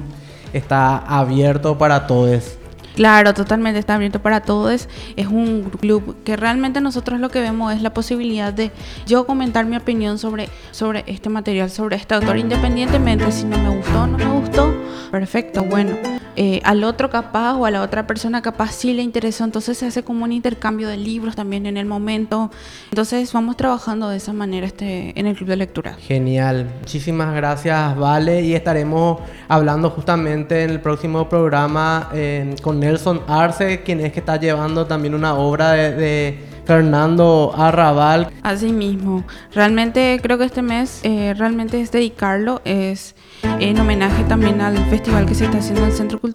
está 0.54 0.98
abierto 0.98 1.78
para 1.78 2.08
todos. 2.08 2.59
Claro, 3.00 3.34
totalmente 3.34 3.80
está 3.80 3.96
abierto 3.96 4.22
para 4.22 4.42
todos. 4.42 4.90
Es 5.16 5.28
un 5.28 5.72
club 5.80 6.18
que 6.26 6.36
realmente 6.36 6.82
nosotros 6.82 7.22
lo 7.22 7.30
que 7.30 7.40
vemos 7.40 7.74
es 7.74 7.82
la 7.82 7.94
posibilidad 7.94 8.52
de 8.52 8.74
yo 9.08 9.26
comentar 9.26 9.66
mi 9.66 9.78
opinión 9.78 10.18
sobre, 10.18 10.50
sobre 10.72 11.06
este 11.08 11.30
material, 11.30 11.70
sobre 11.70 11.96
este 11.96 12.16
autor, 12.16 12.36
independientemente 12.36 13.32
si 13.32 13.46
no 13.46 13.58
me 13.58 13.70
gustó 13.78 14.02
o 14.02 14.08
no 14.08 14.18
me 14.18 14.42
gustó. 14.42 14.76
Perfecto, 15.12 15.64
bueno. 15.64 16.19
Eh, 16.42 16.62
al 16.64 16.86
otro 16.86 17.10
capaz 17.10 17.56
o 17.56 17.66
a 17.66 17.72
la 17.72 17.82
otra 17.82 18.08
persona 18.08 18.42
capaz 18.42 18.72
sí 18.72 18.94
le 18.94 19.02
interesó, 19.02 19.44
entonces 19.44 19.78
se 19.78 19.88
hace 19.88 20.04
como 20.04 20.24
un 20.24 20.32
intercambio 20.32 20.88
de 20.88 20.96
libros 20.96 21.36
también 21.36 21.66
en 21.66 21.76
el 21.76 21.86
momento. 21.86 22.50
Entonces 22.92 23.34
vamos 23.34 23.58
trabajando 23.58 24.08
de 24.08 24.16
esa 24.16 24.32
manera 24.32 24.66
este, 24.66 25.20
en 25.20 25.28
el 25.28 25.36
club 25.36 25.50
de 25.50 25.58
lectura. 25.58 25.96
Genial. 26.00 26.72
Muchísimas 26.80 27.36
gracias, 27.36 27.94
Vale. 27.98 28.42
Y 28.42 28.56
estaremos 28.56 29.20
hablando 29.50 29.90
justamente 29.90 30.64
en 30.64 30.70
el 30.70 30.80
próximo 30.80 31.28
programa 31.28 32.10
eh, 32.14 32.56
con 32.62 32.80
Nelson 32.80 33.20
Arce, 33.28 33.84
quien 33.84 34.00
es 34.00 34.14
que 34.14 34.20
está 34.20 34.38
llevando 34.38 34.86
también 34.86 35.16
una 35.16 35.34
obra 35.34 35.74
de, 35.74 35.92
de 35.92 36.50
Fernando 36.70 37.52
Arrabal. 37.58 38.30
Así 38.44 38.72
mismo, 38.72 39.24
realmente 39.56 40.20
creo 40.22 40.38
que 40.38 40.46
este 40.46 40.62
mes 40.62 41.00
eh, 41.02 41.34
realmente 41.36 41.82
es 41.82 41.92
dedicarlo, 41.92 42.62
es 42.64 43.16
en 43.60 43.80
homenaje 43.80 44.24
también 44.26 44.62
al 44.62 44.78
festival 44.86 45.26
que 45.26 45.34
se 45.34 45.46
está 45.46 45.58
haciendo 45.58 45.82
en 45.82 45.88
el 45.88 45.94
Centro 45.94 46.20
Cultural. 46.20 46.29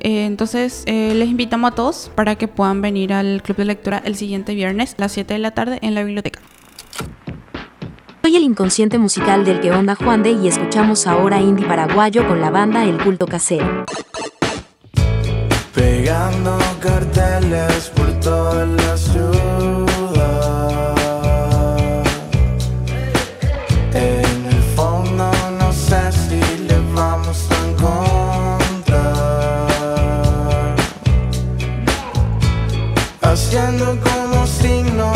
Eh, 0.00 0.26
entonces 0.26 0.82
eh, 0.86 1.14
les 1.14 1.28
invitamos 1.28 1.72
a 1.72 1.74
todos 1.74 2.10
para 2.14 2.36
que 2.36 2.48
puedan 2.48 2.82
venir 2.82 3.12
al 3.12 3.42
Club 3.42 3.56
de 3.56 3.64
Lectura 3.64 4.02
el 4.04 4.16
siguiente 4.16 4.54
viernes 4.54 4.94
a 4.98 5.02
las 5.02 5.12
7 5.12 5.34
de 5.34 5.40
la 5.40 5.52
tarde 5.52 5.78
en 5.82 5.94
la 5.94 6.02
biblioteca. 6.04 6.40
Soy 8.22 8.36
el 8.36 8.42
inconsciente 8.42 8.98
musical 8.98 9.44
del 9.44 9.60
que 9.60 9.70
onda 9.70 9.94
Juan 9.94 10.22
de 10.22 10.32
y 10.32 10.48
escuchamos 10.48 11.06
ahora 11.06 11.40
indie 11.40 11.66
paraguayo 11.66 12.26
con 12.26 12.40
la 12.40 12.50
banda 12.50 12.84
El 12.84 12.96
Culto 13.02 13.26
Casero. 13.26 13.84
Pegando 15.74 16.58
carteles 16.80 17.90
por 17.94 18.10
toda 18.20 18.64
la 18.64 18.96
ciudad. 18.96 19.83
Haciendo 33.54 33.96
como 34.00 34.44
si 34.48 34.82
no 34.82 35.12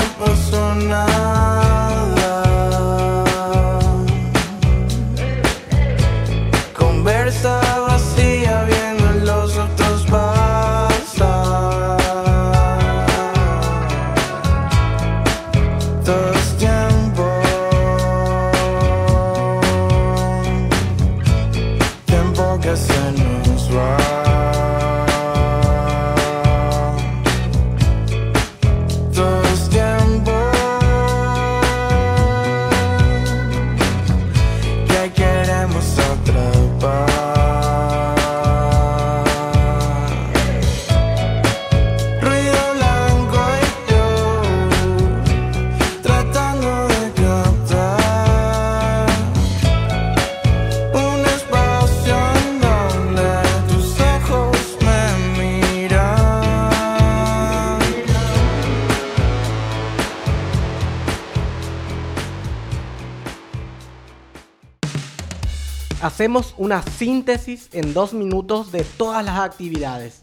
Hacemos 66.29 66.55
una 66.59 66.83
síntesis 66.83 67.71
en 67.73 67.95
dos 67.95 68.13
minutos 68.13 68.71
de 68.71 68.85
todas 68.85 69.25
las 69.25 69.39
actividades. 69.39 70.19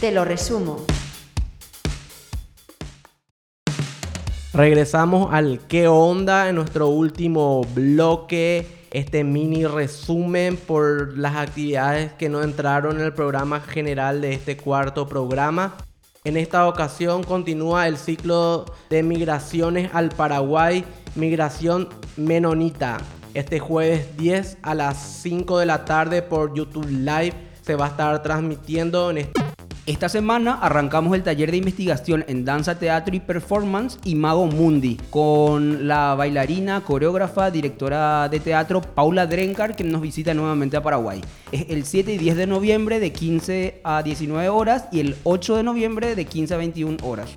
Te 0.00 0.12
lo 0.12 0.24
resumo. 0.24 0.76
Regresamos 4.54 5.34
al 5.34 5.58
qué 5.66 5.88
onda 5.88 6.48
en 6.48 6.54
nuestro 6.54 6.86
último 6.86 7.62
bloque. 7.74 8.64
Este 8.92 9.24
mini 9.24 9.66
resumen 9.66 10.56
por 10.56 11.18
las 11.18 11.34
actividades 11.34 12.12
que 12.12 12.28
no 12.28 12.44
entraron 12.44 13.00
en 13.00 13.06
el 13.06 13.12
programa 13.12 13.60
general 13.60 14.20
de 14.20 14.34
este 14.34 14.56
cuarto 14.56 15.08
programa. 15.08 15.74
En 16.22 16.36
esta 16.36 16.68
ocasión 16.68 17.24
continúa 17.24 17.88
el 17.88 17.96
ciclo 17.96 18.66
de 18.88 19.02
migraciones 19.02 19.90
al 19.94 20.10
Paraguay, 20.10 20.84
migración 21.16 21.88
menonita. 22.16 22.98
Este 23.32 23.60
jueves 23.60 24.16
10 24.16 24.58
a 24.62 24.74
las 24.74 24.96
5 25.22 25.60
de 25.60 25.66
la 25.66 25.84
tarde 25.84 26.20
por 26.20 26.52
YouTube 26.52 26.88
Live 26.88 27.32
se 27.62 27.76
va 27.76 27.86
a 27.86 27.88
estar 27.90 28.22
transmitiendo 28.24 29.12
en 29.12 29.18
este 29.18 29.40
Esta 29.86 30.08
semana 30.08 30.58
arrancamos 30.60 31.14
el 31.14 31.22
taller 31.22 31.52
de 31.52 31.58
investigación 31.58 32.24
en 32.26 32.44
danza, 32.44 32.80
teatro 32.80 33.14
y 33.14 33.20
performance 33.20 34.00
y 34.04 34.16
Mago 34.16 34.46
Mundi 34.46 34.96
con 35.10 35.86
la 35.86 36.16
bailarina, 36.16 36.80
coreógrafa, 36.80 37.52
directora 37.52 38.28
de 38.28 38.40
teatro 38.40 38.80
Paula 38.80 39.28
Drenkar 39.28 39.76
que 39.76 39.84
nos 39.84 40.00
visita 40.00 40.34
nuevamente 40.34 40.76
a 40.76 40.82
Paraguay. 40.82 41.20
Es 41.52 41.66
el 41.68 41.84
7 41.84 42.14
y 42.14 42.18
10 42.18 42.36
de 42.36 42.46
noviembre 42.48 42.98
de 42.98 43.12
15 43.12 43.80
a 43.84 44.02
19 44.02 44.48
horas 44.48 44.88
y 44.90 44.98
el 44.98 45.14
8 45.22 45.56
de 45.56 45.62
noviembre 45.62 46.16
de 46.16 46.24
15 46.24 46.54
a 46.54 46.56
21 46.56 46.96
horas. 47.04 47.30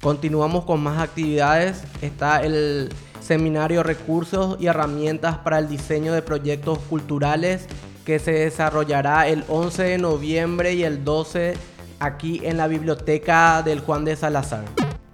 Continuamos 0.00 0.64
con 0.64 0.80
más 0.80 1.00
actividades. 1.00 1.82
Está 2.02 2.40
el 2.42 2.88
seminario 3.28 3.82
Recursos 3.82 4.56
y 4.58 4.68
Herramientas 4.68 5.36
para 5.36 5.58
el 5.58 5.68
Diseño 5.68 6.14
de 6.14 6.22
Proyectos 6.22 6.78
Culturales 6.88 7.66
que 8.06 8.18
se 8.18 8.32
desarrollará 8.32 9.28
el 9.28 9.44
11 9.48 9.82
de 9.82 9.98
noviembre 9.98 10.72
y 10.72 10.82
el 10.82 11.04
12 11.04 11.52
aquí 12.00 12.40
en 12.42 12.56
la 12.56 12.66
biblioteca 12.68 13.62
del 13.62 13.80
Juan 13.80 14.06
de 14.06 14.16
Salazar. 14.16 14.64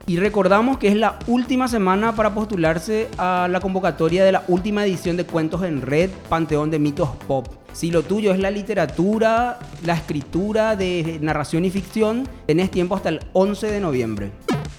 Y 0.07 0.19
recordamos 0.19 0.79
que 0.79 0.87
es 0.87 0.95
la 0.95 1.19
última 1.27 1.67
semana 1.67 2.15
para 2.15 2.35
postularse 2.35 3.09
a 3.19 3.49
la 3.51 3.59
convocatoria 3.59 4.25
de 4.25 4.31
la 4.31 4.45
última 4.47 4.85
edición 4.85 5.17
de 5.17 5.27
Cuentos 5.27 5.65
en 5.65 5.83
Red, 5.83 6.11
Panteón 6.29 6.71
de 6.71 6.79
Mitos 6.79 7.09
Pop. 7.27 7.49
Si 7.73 7.91
lo 7.91 8.05
tuyo 8.05 8.33
es 8.33 8.39
la 8.39 8.53
literatura, 8.53 9.59
la 9.85 9.95
escritura 9.95 10.77
de 10.77 11.19
narración 11.21 11.65
y 11.65 11.71
ficción, 11.71 12.29
tenés 12.47 12.71
tiempo 12.71 12.95
hasta 12.95 13.09
el 13.09 13.21
11 13.33 13.73
de 13.73 13.81
noviembre. 13.81 14.31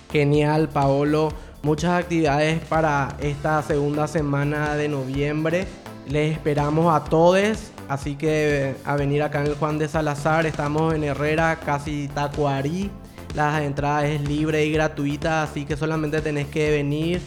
Genial, 0.10 0.70
Paolo. 0.70 1.34
Muchas 1.66 2.00
actividades 2.00 2.64
para 2.66 3.18
esta 3.20 3.60
segunda 3.64 4.08
semana 4.08 4.76
de 4.76 4.88
noviembre. 4.88 5.66
Les 6.08 6.34
esperamos 6.34 6.96
a 6.96 7.04
todos. 7.06 7.72
Así 7.90 8.14
que 8.14 8.76
a 8.86 8.96
venir 8.96 9.24
acá 9.24 9.42
en 9.42 9.48
el 9.48 9.56
Juan 9.56 9.80
de 9.80 9.88
Salazar. 9.88 10.46
Estamos 10.46 10.94
en 10.94 11.04
Herrera, 11.04 11.56
casi 11.66 12.08
Tacuarí. 12.10 12.92
La 13.34 13.64
entrada 13.64 14.06
es 14.06 14.22
libre 14.22 14.64
y 14.64 14.74
gratuita, 14.74 15.42
así 15.42 15.66
que 15.66 15.76
solamente 15.76 16.22
tenés 16.22 16.46
que 16.50 16.70
venir 16.70 17.20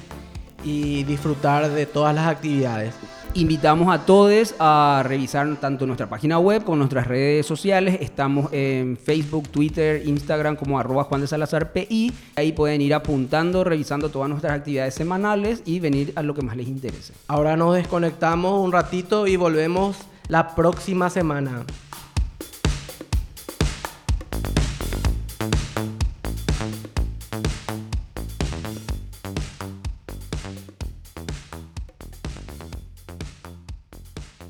y 0.63 1.03
disfrutar 1.03 1.69
de 1.71 1.87
todas 1.87 2.15
las 2.15 2.29
actividades. 2.29 2.95
Invitamos 3.35 3.95
a 3.95 4.05
todos 4.05 4.55
a 4.59 5.03
revisar 5.05 5.57
tanto 5.61 5.87
nuestra 5.87 6.09
página 6.09 6.39
web 6.39 6.65
como 6.65 6.79
nuestras 6.79 7.07
redes 7.07 7.47
sociales. 7.47 7.99
Estamos 8.01 8.53
en 8.53 8.97
Facebook, 8.97 9.49
Twitter, 9.49 10.03
Instagram 10.07 10.57
como 10.57 10.79
arroba 10.79 11.05
Juan 11.05 11.21
de 11.21 11.27
Salazar 11.27 11.73
PI. 11.73 12.13
Ahí 12.37 12.53
pueden 12.53 12.81
ir 12.81 12.95
apuntando, 12.95 13.65
revisando 13.65 14.09
todas 14.09 14.29
nuestras 14.29 14.55
actividades 14.55 14.95
semanales 14.95 15.63
y 15.67 15.79
venir 15.79 16.13
a 16.17 16.23
lo 16.23 16.35
que 16.35 16.43
más 16.43 16.57
les 16.57 16.69
interese. 16.69 17.13
Ahora 17.29 17.57
nos 17.57 17.75
desconectamos 17.75 18.65
un 18.65 18.73
ratito 18.73 19.27
y 19.27 19.37
volvemos 19.37 19.97
la 20.29 20.55
próxima 20.55 21.11
semana. 21.11 21.65